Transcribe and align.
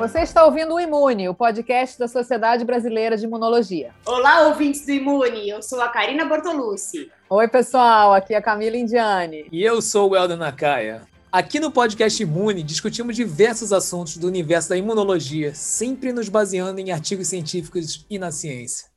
Você 0.00 0.20
está 0.20 0.46
ouvindo 0.46 0.72
o 0.72 0.80
Imune, 0.80 1.28
o 1.28 1.34
podcast 1.34 1.98
da 1.98 2.08
Sociedade 2.08 2.64
Brasileira 2.64 3.18
de 3.18 3.26
Imunologia. 3.26 3.90
Olá, 4.06 4.48
ouvintes 4.48 4.86
do 4.86 4.92
Imune. 4.92 5.46
Eu 5.46 5.62
sou 5.62 5.78
a 5.78 5.90
Karina 5.90 6.24
Bortolucci. 6.24 7.12
Oi, 7.28 7.48
pessoal. 7.48 8.14
Aqui 8.14 8.32
é 8.32 8.38
a 8.38 8.42
Camila 8.42 8.78
Indiani. 8.78 9.46
E 9.52 9.62
eu 9.62 9.82
sou 9.82 10.10
o 10.10 10.16
Helder 10.16 10.38
Nakaya. 10.38 11.02
Aqui 11.30 11.60
no 11.60 11.70
podcast 11.70 12.22
Imune, 12.22 12.62
discutimos 12.62 13.14
diversos 13.14 13.74
assuntos 13.74 14.16
do 14.16 14.26
universo 14.26 14.70
da 14.70 14.76
imunologia, 14.78 15.54
sempre 15.54 16.14
nos 16.14 16.30
baseando 16.30 16.80
em 16.80 16.90
artigos 16.90 17.28
científicos 17.28 18.06
e 18.08 18.18
na 18.18 18.30
ciência. 18.30 18.88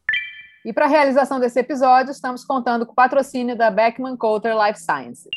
E 0.63 0.71
para 0.71 0.85
a 0.85 0.89
realização 0.89 1.37
desse 1.37 1.59
episódio, 1.59 2.11
estamos 2.11 2.45
contando 2.45 2.85
com 2.85 2.93
o 2.93 2.95
patrocínio 2.95 3.57
da 3.57 3.69
Beckman 3.69 4.15
Coulter 4.15 4.55
Life 4.55 4.79
Sciences. 4.79 5.27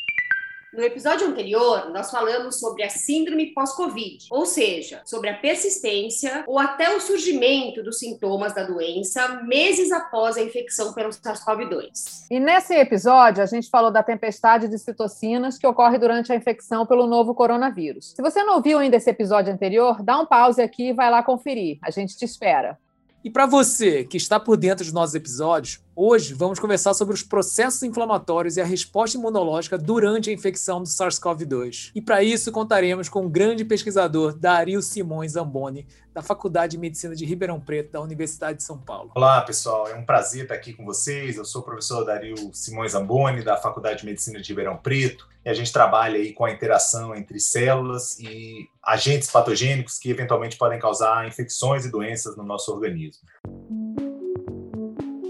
No 0.73 0.83
episódio 0.83 1.25
anterior, 1.27 1.89
nós 1.91 2.11
falamos 2.11 2.59
sobre 2.59 2.83
a 2.83 2.89
síndrome 2.89 3.53
pós-Covid, 3.53 4.27
ou 4.29 4.45
seja, 4.45 5.01
sobre 5.05 5.29
a 5.29 5.33
persistência 5.33 6.43
ou 6.45 6.59
até 6.59 6.93
o 6.93 6.99
surgimento 6.99 7.81
dos 7.81 7.99
sintomas 7.99 8.53
da 8.53 8.63
doença 8.63 9.41
meses 9.43 9.93
após 9.93 10.35
a 10.35 10.41
infecção 10.41 10.93
pelo 10.93 11.09
SARS-CoV-2. 11.09 12.27
E 12.29 12.37
nesse 12.37 12.73
episódio, 12.75 13.41
a 13.41 13.45
gente 13.45 13.69
falou 13.69 13.89
da 13.89 14.03
tempestade 14.03 14.67
de 14.67 14.77
citocinas 14.77 15.57
que 15.57 15.65
ocorre 15.65 15.97
durante 15.97 16.33
a 16.33 16.35
infecção 16.35 16.85
pelo 16.85 17.07
novo 17.07 17.33
coronavírus. 17.33 18.13
Se 18.13 18.21
você 18.21 18.43
não 18.43 18.55
ouviu 18.55 18.79
ainda 18.79 18.97
esse 18.97 19.09
episódio 19.09 19.53
anterior, 19.53 20.03
dá 20.03 20.19
um 20.19 20.25
pause 20.25 20.61
aqui 20.61 20.89
e 20.89 20.93
vai 20.93 21.09
lá 21.09 21.23
conferir. 21.23 21.79
A 21.81 21.89
gente 21.89 22.17
te 22.17 22.25
espera. 22.25 22.77
E 23.23 23.29
para 23.29 23.45
você 23.45 24.03
que 24.03 24.17
está 24.17 24.37
por 24.37 24.57
dentro 24.57 24.83
dos 24.83 24.93
nossos 24.93 25.15
episódios, 25.15 25.81
hoje 25.99 26.35
vamos 26.35 26.59
conversar 26.59 26.93
sobre 26.93 27.15
os 27.15 27.23
processos 27.23 27.81
inflamatórios 27.81 28.55
e 28.55 28.61
a 28.61 28.65
resposta 28.65 29.17
imunológica 29.17 29.79
durante 29.79 30.29
a 30.29 30.33
infecção 30.33 30.83
do 30.83 30.87
SARS-CoV-2. 30.87 31.91
E 31.95 32.01
para 32.01 32.21
isso 32.21 32.51
contaremos 32.51 33.09
com 33.09 33.25
o 33.25 33.29
grande 33.29 33.65
pesquisador 33.65 34.37
Dario 34.37 34.79
Simões 34.83 35.31
Zamboni, 35.31 35.87
da 36.13 36.21
Faculdade 36.21 36.71
de 36.71 36.77
Medicina 36.77 37.15
de 37.15 37.25
Ribeirão 37.25 37.59
Preto, 37.59 37.93
da 37.93 38.01
Universidade 38.01 38.59
de 38.59 38.63
São 38.63 38.77
Paulo. 38.77 39.11
Olá, 39.15 39.41
pessoal. 39.41 39.87
É 39.87 39.95
um 39.95 40.05
prazer 40.05 40.43
estar 40.43 40.53
aqui 40.53 40.71
com 40.71 40.85
vocês. 40.85 41.35
Eu 41.35 41.45
sou 41.45 41.61
o 41.61 41.65
professor 41.65 42.03
Dario 42.05 42.35
Simões 42.53 42.91
Zamboni, 42.91 43.43
da 43.43 43.57
Faculdade 43.57 44.01
de 44.01 44.05
Medicina 44.05 44.39
de 44.39 44.47
Ribeirão 44.47 44.77
Preto, 44.77 45.27
e 45.43 45.49
a 45.49 45.53
gente 45.53 45.73
trabalha 45.73 46.17
aí 46.17 46.31
com 46.31 46.45
a 46.45 46.51
interação 46.51 47.15
entre 47.15 47.39
células 47.39 48.19
e 48.19 48.69
agentes 48.83 49.31
patogênicos 49.31 49.97
que 49.97 50.11
eventualmente 50.11 50.57
podem 50.57 50.79
causar 50.79 51.27
infecções 51.27 51.85
e 51.85 51.91
doenças 51.91 52.37
no 52.37 52.43
nosso 52.43 52.71
organismo. 52.71 54.06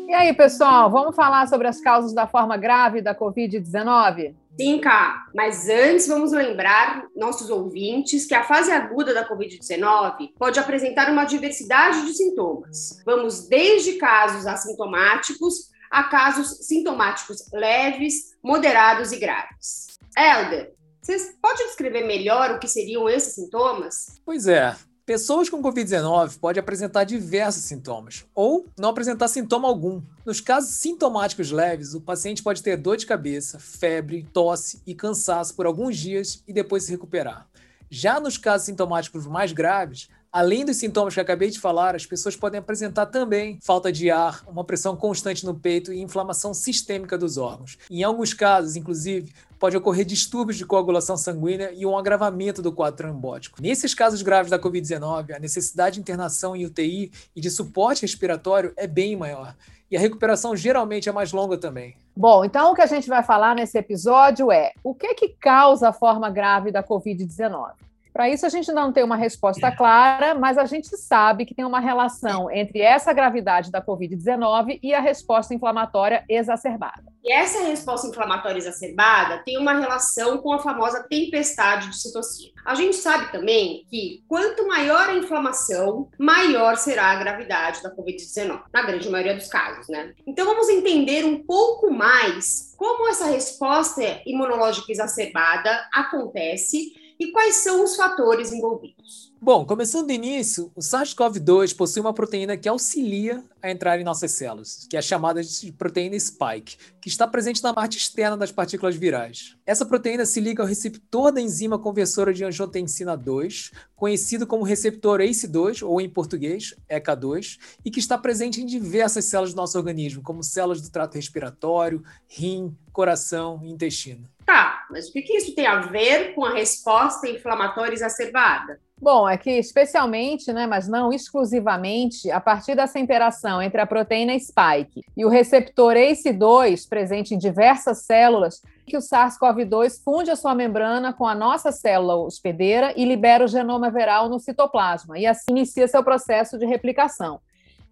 E 0.07 0.13
aí, 0.13 0.33
pessoal, 0.33 0.89
vamos 0.89 1.17
falar 1.17 1.49
sobre 1.49 1.67
as 1.67 1.81
causas 1.81 2.13
da 2.13 2.25
forma 2.25 2.55
grave 2.55 3.01
da 3.01 3.13
Covid-19? 3.13 4.33
Sim, 4.57 4.79
Cá, 4.79 5.25
mas 5.35 5.67
antes 5.67 6.07
vamos 6.07 6.31
lembrar 6.31 7.03
nossos 7.13 7.49
ouvintes 7.49 8.25
que 8.25 8.33
a 8.33 8.45
fase 8.45 8.71
aguda 8.71 9.13
da 9.13 9.27
Covid-19 9.27 10.29
pode 10.39 10.61
apresentar 10.61 11.11
uma 11.11 11.25
diversidade 11.25 12.05
de 12.05 12.13
sintomas. 12.13 13.03
Vamos 13.05 13.49
desde 13.49 13.97
casos 13.97 14.47
assintomáticos 14.47 15.71
a 15.91 16.03
casos 16.03 16.65
sintomáticos 16.65 17.39
leves, 17.51 18.31
moderados 18.41 19.11
e 19.11 19.19
graves. 19.19 19.87
Helder, 20.17 20.73
você 21.01 21.33
pode 21.41 21.65
descrever 21.65 22.05
melhor 22.05 22.51
o 22.51 22.59
que 22.59 22.67
seriam 22.69 23.09
esses 23.09 23.35
sintomas? 23.35 24.21
Pois 24.25 24.47
é. 24.47 24.73
Pessoas 25.07 25.47
com 25.47 25.63
Covid-19 25.63 26.37
podem 26.37 26.59
apresentar 26.59 27.05
diversos 27.05 27.63
sintomas, 27.63 28.25
ou 28.35 28.67
não 28.77 28.89
apresentar 28.89 29.29
sintoma 29.29 29.65
algum. 29.65 30.01
Nos 30.25 30.41
casos 30.41 30.71
sintomáticos 30.71 31.49
leves, 31.49 31.93
o 31.93 32.01
paciente 32.01 32.43
pode 32.43 32.61
ter 32.61 32.75
dor 32.75 32.97
de 32.97 33.05
cabeça, 33.05 33.57
febre, 33.57 34.27
tosse 34.33 34.81
e 34.85 34.93
cansaço 34.93 35.55
por 35.55 35.65
alguns 35.65 35.95
dias 35.95 36.43
e 36.45 36.51
depois 36.51 36.83
se 36.83 36.91
recuperar. 36.91 37.47
Já 37.89 38.19
nos 38.19 38.37
casos 38.37 38.65
sintomáticos 38.65 39.25
mais 39.25 39.53
graves, 39.53 40.09
Além 40.31 40.65
dos 40.65 40.77
sintomas 40.77 41.13
que 41.13 41.19
acabei 41.19 41.49
de 41.49 41.59
falar, 41.59 41.95
as 41.95 42.05
pessoas 42.05 42.35
podem 42.35 42.59
apresentar 42.59 43.05
também 43.07 43.57
falta 43.63 43.91
de 43.91 44.11
ar, 44.11 44.43
uma 44.47 44.63
pressão 44.63 44.95
constante 44.95 45.45
no 45.45 45.55
peito 45.55 45.91
e 45.91 46.01
inflamação 46.01 46.53
sistêmica 46.53 47.17
dos 47.17 47.37
órgãos. 47.37 47.77
Em 47.89 48.03
alguns 48.03 48.33
casos, 48.33 48.75
inclusive, 48.75 49.33
pode 49.59 49.75
ocorrer 49.75 50.05
distúrbios 50.05 50.57
de 50.57 50.65
coagulação 50.65 51.17
sanguínea 51.17 51.71
e 51.73 51.85
um 51.85 51.97
agravamento 51.97 52.61
do 52.61 52.71
quadro 52.71 52.97
trombótico. 52.97 53.61
Nesses 53.61 53.93
casos 53.93 54.21
graves 54.21 54.51
da 54.51 54.59
Covid-19, 54.59 55.35
a 55.35 55.39
necessidade 55.39 55.95
de 55.95 56.01
internação 56.01 56.55
em 56.55 56.65
UTI 56.65 57.11
e 57.35 57.41
de 57.41 57.49
suporte 57.49 58.01
respiratório 58.01 58.73
é 58.75 58.87
bem 58.87 59.15
maior. 59.15 59.55
E 59.89 59.95
a 59.95 59.99
recuperação 59.99 60.55
geralmente 60.55 61.07
é 61.07 61.11
mais 61.11 61.31
longa 61.31 61.57
também. 61.57 61.95
Bom, 62.15 62.43
então 62.43 62.71
o 62.71 62.75
que 62.75 62.81
a 62.81 62.87
gente 62.87 63.07
vai 63.07 63.23
falar 63.23 63.55
nesse 63.55 63.77
episódio 63.77 64.51
é 64.51 64.73
o 64.83 64.93
que, 64.93 65.13
que 65.13 65.29
causa 65.29 65.89
a 65.89 65.93
forma 65.93 66.29
grave 66.29 66.71
da 66.71 66.83
Covid-19. 66.83 67.86
Para 68.17 68.31
isso, 68.31 68.47
a 68.47 68.49
gente 68.49 68.71
não 68.71 68.91
tem 68.91 69.03
uma 69.03 69.15
resposta 69.15 69.71
clara, 69.71 70.33
mas 70.33 70.57
a 70.57 70.65
gente 70.65 70.87
sabe 70.97 71.45
que 71.45 71.53
tem 71.53 71.63
uma 71.63 71.79
relação 71.79 72.49
entre 72.49 72.81
essa 72.81 73.13
gravidade 73.13 73.69
da 73.69 73.79
Covid-19 73.79 74.79
e 74.81 74.91
a 74.91 74.99
resposta 74.99 75.53
inflamatória 75.53 76.25
exacerbada. 76.27 77.13
E 77.23 77.31
essa 77.31 77.61
resposta 77.67 78.07
inflamatória 78.07 78.57
exacerbada 78.57 79.43
tem 79.45 79.59
uma 79.59 79.73
relação 79.73 80.39
com 80.39 80.51
a 80.51 80.57
famosa 80.57 81.05
tempestade 81.07 81.89
de 81.89 82.01
citocina. 82.01 82.53
A 82.65 82.73
gente 82.73 82.95
sabe 82.95 83.31
também 83.31 83.85
que 83.87 84.23
quanto 84.27 84.67
maior 84.67 85.09
a 85.09 85.13
inflamação, 85.13 86.09
maior 86.17 86.75
será 86.75 87.11
a 87.11 87.15
gravidade 87.17 87.83
da 87.83 87.95
Covid-19, 87.95 88.63
na 88.73 88.81
grande 88.81 89.09
maioria 89.11 89.35
dos 89.35 89.47
casos, 89.47 89.87
né? 89.89 90.15
Então 90.25 90.43
vamos 90.43 90.69
entender 90.69 91.23
um 91.23 91.43
pouco 91.43 91.93
mais 91.93 92.73
como 92.77 93.07
essa 93.09 93.25
resposta 93.25 94.01
imunológica 94.25 94.91
exacerbada 94.91 95.87
acontece 95.93 97.05
e 97.19 97.31
quais 97.31 97.55
são 97.55 97.83
os 97.83 97.95
fatores 97.95 98.51
envolvidos? 98.51 99.27
Bom, 99.39 99.65
começando 99.65 100.07
do 100.07 100.11
início, 100.11 100.71
o 100.75 100.79
SARS-CoV-2 100.79 101.75
possui 101.75 102.01
uma 102.01 102.13
proteína 102.13 102.57
que 102.57 102.67
auxilia 102.67 103.43
a 103.61 103.69
entrar 103.69 103.99
em 103.99 104.03
nossas 104.03 104.31
células, 104.31 104.87
que 104.89 104.97
é 104.97 105.01
chamada 105.01 105.43
de 105.43 105.71
proteína 105.71 106.19
spike, 106.19 106.75
que 106.99 107.07
está 107.07 107.27
presente 107.27 107.61
na 107.61 107.71
parte 107.71 107.99
externa 107.99 108.35
das 108.35 108.51
partículas 108.51 108.95
virais. 108.95 109.55
Essa 109.63 109.85
proteína 109.85 110.25
se 110.25 110.41
liga 110.41 110.63
ao 110.63 110.67
receptor 110.67 111.31
da 111.31 111.39
enzima 111.39 111.77
conversora 111.77 112.33
de 112.33 112.43
angiotensina 112.43 113.15
2, 113.15 113.71
conhecido 113.95 114.47
como 114.47 114.63
receptor 114.63 115.19
ACE2, 115.19 115.85
ou 115.85 116.01
em 116.01 116.09
português, 116.09 116.73
ECA2, 116.89 117.59
e 117.85 117.91
que 117.91 117.99
está 117.99 118.17
presente 118.17 118.61
em 118.61 118.65
diversas 118.65 119.25
células 119.25 119.53
do 119.53 119.57
nosso 119.57 119.77
organismo, 119.77 120.23
como 120.23 120.43
células 120.43 120.81
do 120.81 120.89
trato 120.89 121.13
respiratório, 121.13 122.03
rim, 122.27 122.75
coração 122.91 123.61
e 123.63 123.69
intestino. 123.69 124.27
Tá, 124.47 124.76
mas 124.89 125.09
o 125.09 125.13
que, 125.13 125.21
que 125.21 125.37
isso 125.37 125.55
tem 125.55 125.65
a 125.65 125.81
ver 125.81 126.33
com 126.33 126.45
a 126.45 126.53
resposta 126.53 127.27
inflamatória 127.27 127.93
exacerbada? 127.93 128.79
Bom, 128.99 129.29
é 129.29 129.37
que 129.37 129.51
especialmente, 129.51 130.51
né, 130.51 130.65
mas 130.65 130.87
não 130.87 131.13
exclusivamente, 131.13 132.31
a 132.31 132.41
partir 132.41 132.73
dessa 132.73 132.97
interação 132.97 133.61
entre 133.61 133.79
a 133.79 133.85
proteína 133.85 134.33
spike 134.39 135.03
e 135.15 135.23
o 135.23 135.29
receptor 135.29 135.93
ACE2, 135.93 136.89
presente 136.89 137.35
em 137.35 137.37
diversas 137.37 138.05
células, 138.05 138.59
que 138.87 138.97
o 138.97 138.99
SARS-CoV-2 138.99 140.01
funde 140.03 140.31
a 140.31 140.35
sua 140.35 140.55
membrana 140.55 141.13
com 141.13 141.27
a 141.27 141.35
nossa 141.35 141.71
célula 141.71 142.15
hospedeira 142.15 142.91
e 142.95 143.05
libera 143.05 143.45
o 143.45 143.47
genoma 143.47 143.91
viral 143.91 144.29
no 144.29 144.39
citoplasma, 144.39 145.19
e 145.19 145.27
assim 145.27 145.45
inicia 145.51 145.87
seu 145.87 146.03
processo 146.03 146.57
de 146.57 146.65
replicação. 146.65 147.39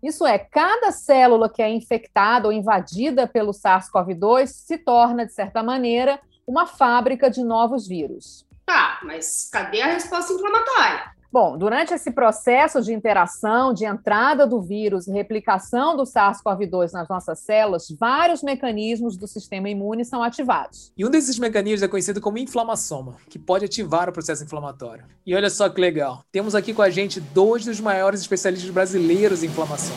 Isso 0.02 0.26
é, 0.26 0.40
cada 0.40 0.92
célula 0.92 1.50
que 1.50 1.62
é 1.62 1.70
infectada 1.70 2.48
ou 2.48 2.54
invadida 2.54 3.28
pelo 3.28 3.52
SARS-CoV-2 3.52 4.48
se 4.48 4.78
torna, 4.80 5.26
de 5.26 5.34
certa 5.34 5.62
maneira, 5.62 6.20
uma 6.48 6.66
fábrica 6.66 7.30
de 7.30 7.44
novos 7.44 7.88
vírus. 7.88 8.46
Tá, 8.66 9.00
mas 9.04 9.50
cadê 9.52 9.82
a 9.82 9.88
resposta 9.88 10.34
inflamatória? 10.34 11.16
Bom, 11.36 11.58
durante 11.58 11.94
esse 11.94 12.12
processo 12.12 12.82
de 12.82 12.94
interação, 12.94 13.74
de 13.74 13.84
entrada 13.84 14.48
do 14.48 14.62
vírus 14.62 15.06
e 15.06 15.12
replicação 15.12 15.98
do 15.98 16.04
SARS-CoV-2 16.04 16.94
nas 16.94 17.10
nossas 17.10 17.40
células, 17.40 17.88
vários 18.00 18.42
mecanismos 18.42 19.18
do 19.18 19.28
sistema 19.28 19.70
imune 19.70 20.06
são 20.06 20.24
ativados. 20.24 20.94
E 20.98 21.06
um 21.06 21.10
desses 21.10 21.38
mecanismos 21.38 21.84
é 21.84 21.90
conhecido 21.90 22.22
como 22.22 22.38
inflamassoma, 22.38 23.18
que 23.30 23.38
pode 23.38 23.66
ativar 23.66 24.08
o 24.08 24.14
processo 24.14 24.46
inflamatório. 24.46 25.04
E 25.26 25.36
olha 25.36 25.50
só 25.50 25.68
que 25.68 25.82
legal, 25.82 26.24
temos 26.32 26.56
aqui 26.56 26.74
com 26.74 26.82
a 26.82 26.90
gente 26.90 27.20
dois 27.20 27.66
dos 27.66 27.82
maiores 27.82 28.22
especialistas 28.22 28.70
brasileiros 28.70 29.44
em 29.44 29.48
inflamação, 29.48 29.96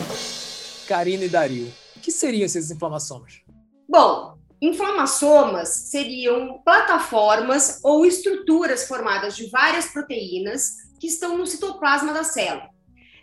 Karina 0.89 1.23
e 1.23 1.29
Dario. 1.29 1.71
O 1.95 2.01
que 2.01 2.11
seriam 2.11 2.45
esses 2.45 2.69
inflamassomas? 2.69 3.43
Bom, 3.87 4.38
Inflamassomas 4.61 5.69
seriam 5.69 6.61
plataformas 6.65 7.79
ou 7.83 8.05
estruturas 8.05 8.87
formadas 8.87 9.35
de 9.35 9.49
várias 9.49 9.87
proteínas 9.87 10.89
que 10.99 11.07
estão 11.07 11.37
no 11.37 11.47
citoplasma 11.47 12.11
da 12.13 12.23
célula. 12.25 12.69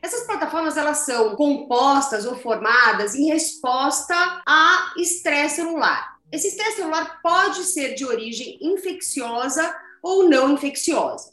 Essas 0.00 0.26
plataformas 0.26 0.76
elas 0.76 0.98
são 0.98 1.36
compostas 1.36 2.24
ou 2.24 2.36
formadas 2.36 3.14
em 3.14 3.26
resposta 3.26 4.14
a 4.46 4.94
estresse 4.96 5.56
celular. 5.56 6.16
Esse 6.32 6.48
estresse 6.48 6.76
celular 6.76 7.20
pode 7.22 7.64
ser 7.64 7.94
de 7.94 8.04
origem 8.04 8.58
infecciosa 8.62 9.74
ou 10.02 10.28
não 10.28 10.52
infecciosa. 10.52 11.32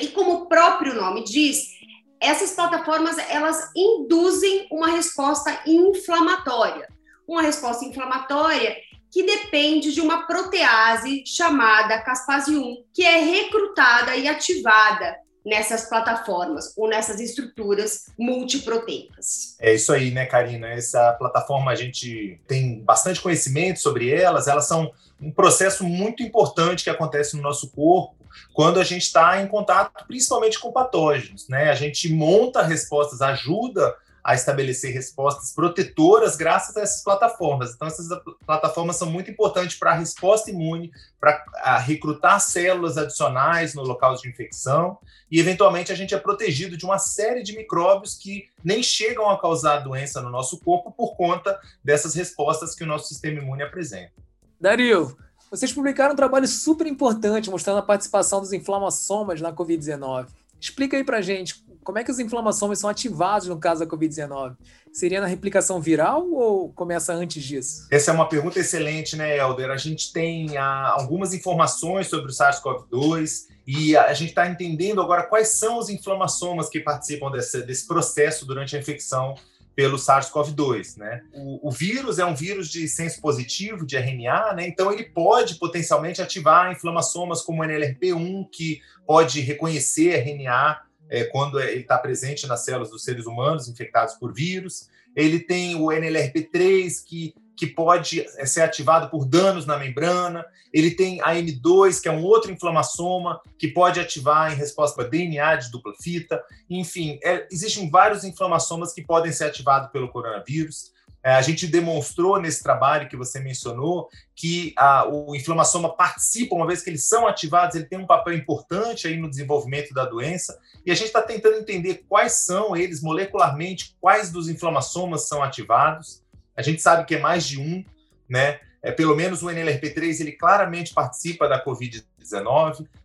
E 0.00 0.08
como 0.08 0.32
o 0.32 0.46
próprio 0.46 0.94
nome 0.94 1.22
diz, 1.22 1.74
essas 2.20 2.52
plataformas 2.52 3.18
elas 3.28 3.70
induzem 3.76 4.66
uma 4.70 4.88
resposta 4.88 5.60
inflamatória. 5.66 6.88
Uma 7.28 7.42
resposta 7.42 7.84
inflamatória 7.84 8.76
que 9.14 9.22
depende 9.22 9.92
de 9.92 10.00
uma 10.00 10.26
protease 10.26 11.22
chamada 11.24 12.00
caspase 12.00 12.56
1, 12.56 12.84
que 12.92 13.04
é 13.04 13.20
recrutada 13.20 14.16
e 14.16 14.26
ativada 14.26 15.16
nessas 15.46 15.88
plataformas 15.88 16.76
ou 16.76 16.88
nessas 16.88 17.20
estruturas 17.20 18.06
multiproteicas. 18.18 19.56
É 19.60 19.72
isso 19.72 19.92
aí, 19.92 20.10
né, 20.10 20.26
Karina? 20.26 20.68
Essa 20.68 21.12
plataforma 21.12 21.70
a 21.70 21.76
gente 21.76 22.40
tem 22.48 22.82
bastante 22.82 23.20
conhecimento 23.20 23.78
sobre 23.78 24.10
elas, 24.10 24.48
elas 24.48 24.66
são 24.66 24.90
um 25.20 25.30
processo 25.30 25.84
muito 25.84 26.20
importante 26.20 26.82
que 26.82 26.90
acontece 26.90 27.36
no 27.36 27.42
nosso 27.42 27.70
corpo 27.70 28.16
quando 28.52 28.80
a 28.80 28.84
gente 28.84 29.02
está 29.02 29.40
em 29.40 29.46
contato 29.46 30.04
principalmente 30.08 30.58
com 30.58 30.72
patógenos, 30.72 31.48
né? 31.48 31.70
A 31.70 31.74
gente 31.76 32.12
monta 32.12 32.62
respostas, 32.62 33.22
ajuda 33.22 33.94
a 34.24 34.34
estabelecer 34.34 34.90
respostas 34.90 35.52
protetoras 35.52 36.34
graças 36.34 36.74
a 36.78 36.80
essas 36.80 37.04
plataformas. 37.04 37.74
Então, 37.74 37.86
essas 37.86 38.08
plataformas 38.46 38.96
são 38.96 39.10
muito 39.10 39.30
importantes 39.30 39.78
para 39.78 39.90
a 39.90 39.94
resposta 39.94 40.50
imune, 40.50 40.90
para 41.20 41.78
recrutar 41.78 42.40
células 42.40 42.96
adicionais 42.96 43.74
no 43.74 43.82
local 43.82 44.14
de 44.16 44.26
infecção, 44.26 44.98
e 45.30 45.38
eventualmente 45.38 45.92
a 45.92 45.94
gente 45.94 46.14
é 46.14 46.18
protegido 46.18 46.76
de 46.76 46.86
uma 46.86 46.98
série 46.98 47.42
de 47.42 47.54
micróbios 47.54 48.14
que 48.14 48.48
nem 48.64 48.82
chegam 48.82 49.28
a 49.28 49.38
causar 49.38 49.80
doença 49.80 50.22
no 50.22 50.30
nosso 50.30 50.58
corpo 50.60 50.90
por 50.90 51.16
conta 51.16 51.60
dessas 51.84 52.14
respostas 52.14 52.74
que 52.74 52.82
o 52.82 52.86
nosso 52.86 53.08
sistema 53.08 53.40
imune 53.40 53.62
apresenta. 53.62 54.12
Dario, 54.58 55.16
vocês 55.50 55.72
publicaram 55.72 56.14
um 56.14 56.16
trabalho 56.16 56.48
super 56.48 56.86
importante 56.86 57.50
mostrando 57.50 57.78
a 57.78 57.82
participação 57.82 58.40
dos 58.40 58.52
inflamassomas 58.52 59.40
na 59.40 59.52
Covid-19. 59.52 60.28
Explica 60.60 60.96
aí 60.96 61.04
para 61.04 61.20
gente 61.20 61.63
como 61.84 61.98
é 61.98 62.04
que 62.04 62.10
os 62.10 62.18
inflamações 62.18 62.78
são 62.78 62.88
ativados 62.88 63.46
no 63.46 63.58
caso 63.58 63.84
da 63.84 63.86
Covid-19? 63.86 64.56
Seria 64.92 65.20
na 65.20 65.26
replicação 65.26 65.80
viral 65.80 66.26
ou 66.32 66.72
começa 66.72 67.12
antes 67.12 67.44
disso? 67.44 67.86
Essa 67.90 68.10
é 68.10 68.14
uma 68.14 68.28
pergunta 68.28 68.58
excelente, 68.58 69.16
né, 69.16 69.36
Helder? 69.36 69.70
A 69.70 69.76
gente 69.76 70.12
tem 70.12 70.56
ah, 70.56 70.94
algumas 70.96 71.34
informações 71.34 72.08
sobre 72.08 72.30
o 72.30 72.34
SARS-CoV-2 72.34 73.48
e 73.66 73.96
a 73.96 74.12
gente 74.14 74.30
está 74.30 74.48
entendendo 74.48 75.00
agora 75.00 75.24
quais 75.24 75.58
são 75.58 75.78
os 75.78 75.88
inflamassomas 75.88 76.68
que 76.68 76.80
participam 76.80 77.30
desse, 77.30 77.62
desse 77.62 77.86
processo 77.86 78.46
durante 78.46 78.76
a 78.76 78.80
infecção 78.80 79.34
pelo 79.74 79.98
SARS-CoV-2, 79.98 80.96
né? 80.96 81.22
O, 81.32 81.68
o, 81.68 81.70
vírus 81.70 82.18
é 82.18 82.24
um 82.24 82.34
vírus 82.34 82.68
de 82.68 82.86
senso 82.86 83.20
positivo, 83.20 83.84
de 83.84 83.96
RNA, 83.96 84.54
né? 84.54 84.68
Então 84.68 84.92
ele 84.92 85.04
pode 85.04 85.56
potencialmente 85.56 86.22
ativar 86.22 86.70
inflamassomas 86.70 87.42
como 87.42 87.62
o 87.62 87.66
NLRP1, 87.66 88.48
que 88.52 88.80
pode 89.06 89.40
reconhecer 89.40 90.20
RNA 90.20 90.80
é, 91.10 91.24
quando 91.24 91.60
ele 91.60 91.80
está 91.80 91.98
presente 91.98 92.46
nas 92.46 92.64
células 92.64 92.90
dos 92.90 93.04
seres 93.04 93.26
humanos 93.26 93.68
infectados 93.68 94.14
por 94.14 94.32
vírus. 94.32 94.88
Ele 95.14 95.38
tem 95.38 95.76
o 95.76 95.86
NLRP3, 95.86 97.04
que, 97.06 97.34
que 97.56 97.66
pode 97.66 98.20
é, 98.20 98.46
ser 98.46 98.62
ativado 98.62 99.08
por 99.10 99.24
danos 99.24 99.64
na 99.66 99.78
membrana. 99.78 100.44
Ele 100.72 100.90
tem 100.90 101.20
a 101.22 101.34
M2, 101.34 102.00
que 102.00 102.08
é 102.08 102.12
um 102.12 102.24
outro 102.24 102.50
inflamassoma, 102.50 103.40
que 103.58 103.68
pode 103.68 104.00
ativar 104.00 104.52
em 104.52 104.56
resposta 104.56 105.02
a 105.02 105.08
DNA 105.08 105.56
de 105.56 105.70
dupla 105.70 105.92
fita. 106.00 106.42
Enfim, 106.68 107.18
é, 107.22 107.46
existem 107.50 107.88
vários 107.88 108.24
inflamassomas 108.24 108.92
que 108.92 109.02
podem 109.02 109.30
ser 109.30 109.44
ativados 109.44 109.90
pelo 109.92 110.08
coronavírus. 110.08 110.92
É, 111.24 111.32
a 111.32 111.40
gente 111.40 111.66
demonstrou 111.66 112.38
nesse 112.38 112.62
trabalho 112.62 113.08
que 113.08 113.16
você 113.16 113.40
mencionou 113.40 114.10
que 114.36 114.74
a, 114.76 115.08
o 115.08 115.34
inflamassoma 115.34 115.96
participa, 115.96 116.54
uma 116.54 116.66
vez 116.66 116.82
que 116.82 116.90
eles 116.90 117.08
são 117.08 117.26
ativados, 117.26 117.74
ele 117.74 117.86
tem 117.86 117.98
um 117.98 118.06
papel 118.06 118.34
importante 118.34 119.08
aí 119.08 119.16
no 119.16 119.30
desenvolvimento 119.30 119.94
da 119.94 120.04
doença, 120.04 120.58
e 120.84 120.92
a 120.92 120.94
gente 120.94 121.06
está 121.06 121.22
tentando 121.22 121.56
entender 121.56 122.04
quais 122.06 122.44
são 122.44 122.76
eles 122.76 123.00
molecularmente, 123.00 123.96
quais 124.02 124.30
dos 124.30 124.50
inflamassomas 124.50 125.26
são 125.26 125.42
ativados. 125.42 126.22
A 126.54 126.60
gente 126.60 126.82
sabe 126.82 127.06
que 127.06 127.14
é 127.14 127.20
mais 127.20 127.46
de 127.46 127.58
um, 127.58 127.82
né? 128.28 128.60
É, 128.82 128.92
pelo 128.92 129.16
menos 129.16 129.42
o 129.42 129.46
NLRP3 129.46 130.20
ele 130.20 130.32
claramente 130.32 130.92
participa 130.92 131.48
da 131.48 131.64
COVID-19. 131.64 132.04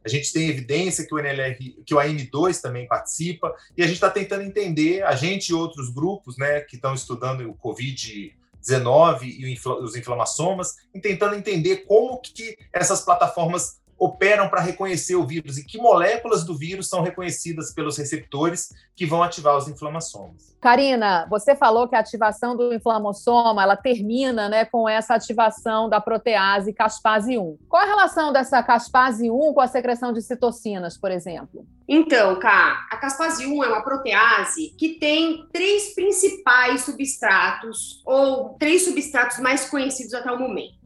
A 0.03 0.09
gente 0.09 0.31
tem 0.31 0.49
evidência 0.49 1.05
que 1.05 1.13
o 1.13 1.19
NLR, 1.19 1.55
que 1.85 1.93
o 1.93 1.97
AM2 1.97 2.61
também 2.61 2.87
participa, 2.87 3.53
e 3.77 3.83
a 3.83 3.85
gente 3.85 3.95
está 3.95 4.09
tentando 4.09 4.43
entender, 4.43 5.03
a 5.03 5.15
gente 5.15 5.49
e 5.49 5.53
outros 5.53 5.89
grupos, 5.89 6.37
né, 6.37 6.61
que 6.61 6.75
estão 6.75 6.93
estudando 6.93 7.49
o 7.49 7.55
COVID-19 7.55 9.23
e 9.23 9.59
os 9.81 9.95
inflamassomas, 9.95 10.77
e 10.93 10.99
tentando 10.99 11.35
entender 11.35 11.85
como 11.87 12.19
que 12.21 12.57
essas 12.73 13.01
plataformas 13.01 13.79
operam 13.99 14.47
para 14.47 14.61
reconhecer 14.61 15.15
o 15.15 15.27
vírus 15.27 15.57
e 15.57 15.65
que 15.65 15.77
moléculas 15.77 16.45
do 16.45 16.57
vírus 16.57 16.87
são 16.87 17.01
reconhecidas 17.01 17.73
pelos 17.73 17.97
receptores 17.97 18.73
que 18.95 19.05
vão 19.05 19.21
ativar 19.21 19.57
os 19.57 19.67
inflamassomas. 19.67 20.55
Karina, 20.61 21.25
você 21.29 21.55
falou 21.55 21.87
que 21.87 21.95
a 21.95 21.99
ativação 21.99 22.55
do 22.55 22.73
inflamassoma 22.73 23.61
ela 23.63 23.77
termina 23.77 24.49
né, 24.49 24.65
com 24.65 24.87
essa 24.87 25.15
ativação 25.15 25.89
da 25.89 26.01
protease 26.01 26.73
caspase 26.73 27.37
1. 27.37 27.57
Qual 27.67 27.81
a 27.81 27.85
relação 27.85 28.33
dessa 28.33 28.61
caspase 28.63 29.29
1 29.29 29.53
com 29.53 29.61
a 29.61 29.67
secreção 29.67 30.11
de 30.11 30.21
citocinas, 30.21 30.97
por 30.97 31.11
exemplo? 31.11 31.65
Então, 31.87 32.37
Cá, 32.39 32.87
a 32.91 32.97
caspase 32.97 33.45
1 33.45 33.63
é 33.63 33.67
uma 33.67 33.81
protease 33.81 34.75
que 34.77 34.99
tem 34.99 35.47
três 35.51 35.95
principais 35.95 36.81
substratos, 36.81 38.01
ou 38.05 38.55
três 38.59 38.83
substratos 38.83 39.39
mais 39.39 39.69
conhecidos 39.69 40.13
até 40.13 40.31
o 40.31 40.39
momento 40.39 40.78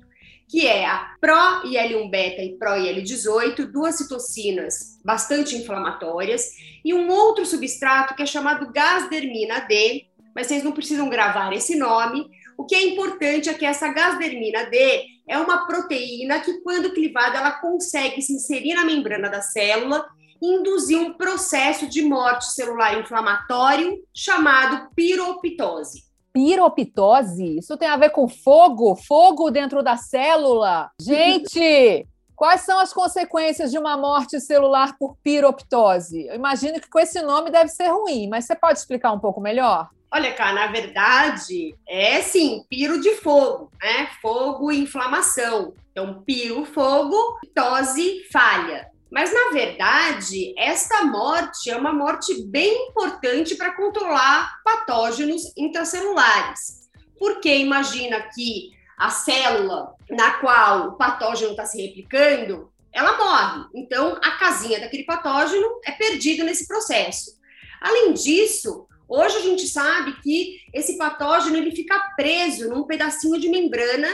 que 0.47 0.67
é 0.67 0.85
a 0.85 1.15
pró-IL-1-beta 1.19 2.41
e 2.41 2.57
pró-IL-18, 2.57 3.65
duas 3.65 3.95
citocinas 3.95 4.99
bastante 5.03 5.55
inflamatórias, 5.55 6.51
e 6.83 6.93
um 6.93 7.09
outro 7.09 7.45
substrato 7.45 8.15
que 8.15 8.23
é 8.23 8.25
chamado 8.25 8.71
gasdermina 8.71 9.61
D, 9.61 10.05
mas 10.35 10.47
vocês 10.47 10.63
não 10.63 10.71
precisam 10.71 11.09
gravar 11.09 11.53
esse 11.53 11.75
nome. 11.75 12.29
O 12.57 12.65
que 12.65 12.75
é 12.75 12.83
importante 12.83 13.49
é 13.49 13.53
que 13.53 13.65
essa 13.65 13.87
gasdermina 13.87 14.65
D 14.65 15.05
é 15.27 15.37
uma 15.37 15.65
proteína 15.65 16.39
que, 16.39 16.61
quando 16.61 16.93
clivada, 16.93 17.37
ela 17.37 17.51
consegue 17.51 18.21
se 18.21 18.33
inserir 18.33 18.73
na 18.73 18.85
membrana 18.85 19.29
da 19.29 19.41
célula 19.41 20.05
e 20.41 20.47
induzir 20.55 20.99
um 20.99 21.13
processo 21.13 21.87
de 21.87 22.01
morte 22.01 22.51
celular 22.53 22.99
inflamatório 22.99 23.97
chamado 24.13 24.89
piroptose 24.95 26.12
piroptose? 26.33 27.59
Isso 27.59 27.77
tem 27.77 27.87
a 27.87 27.95
ver 27.95 28.09
com 28.09 28.27
fogo? 28.27 28.95
Fogo 28.95 29.51
dentro 29.51 29.83
da 29.83 29.95
célula? 29.95 30.89
Gente, 30.99 32.05
quais 32.35 32.61
são 32.61 32.79
as 32.79 32.91
consequências 32.91 33.71
de 33.71 33.77
uma 33.77 33.95
morte 33.95 34.41
celular 34.41 34.97
por 34.97 35.15
piroptose? 35.23 36.27
Eu 36.27 36.35
imagino 36.35 36.81
que 36.81 36.89
com 36.89 36.99
esse 36.99 37.21
nome 37.21 37.51
deve 37.51 37.69
ser 37.69 37.87
ruim, 37.87 38.27
mas 38.27 38.45
você 38.45 38.55
pode 38.55 38.79
explicar 38.79 39.13
um 39.13 39.19
pouco 39.19 39.39
melhor? 39.39 39.89
Olha, 40.11 40.31
cara, 40.31 40.53
na 40.53 40.67
verdade, 40.67 41.75
é 41.87 42.21
sim, 42.21 42.63
piro 42.69 43.01
de 43.01 43.15
fogo, 43.15 43.71
né? 43.81 44.09
Fogo 44.21 44.71
e 44.71 44.79
inflamação. 44.79 45.73
Então, 45.91 46.21
piro, 46.23 46.65
fogo, 46.65 47.15
tose, 47.55 48.23
falha. 48.31 48.92
Mas, 49.13 49.31
na 49.31 49.51
verdade, 49.51 50.55
esta 50.57 51.05
morte 51.05 51.69
é 51.69 51.77
uma 51.77 51.93
morte 51.93 52.33
bem 52.47 52.87
importante 52.89 53.53
para 53.53 53.75
controlar 53.75 54.59
patógenos 54.65 55.53
intracelulares. 55.55 56.89
Porque 57.19 57.55
imagina 57.57 58.27
que 58.33 58.71
a 58.97 59.11
célula 59.11 59.93
na 60.09 60.31
qual 60.39 60.87
o 60.87 60.91
patógeno 60.93 61.51
está 61.51 61.63
se 61.63 61.79
replicando, 61.79 62.71
ela 62.91 63.15
morre. 63.15 63.67
Então, 63.75 64.17
a 64.19 64.31
casinha 64.31 64.79
daquele 64.79 65.03
patógeno 65.03 65.79
é 65.85 65.91
perdida 65.91 66.43
nesse 66.43 66.67
processo. 66.67 67.39
Além 67.79 68.13
disso, 68.13 68.87
hoje 69.07 69.37
a 69.37 69.41
gente 69.41 69.67
sabe 69.67 70.19
que 70.21 70.57
esse 70.73 70.97
patógeno 70.97 71.57
ele 71.57 71.75
fica 71.75 71.99
preso 72.15 72.67
num 72.67 72.85
pedacinho 72.85 73.39
de 73.39 73.47
membrana 73.47 74.09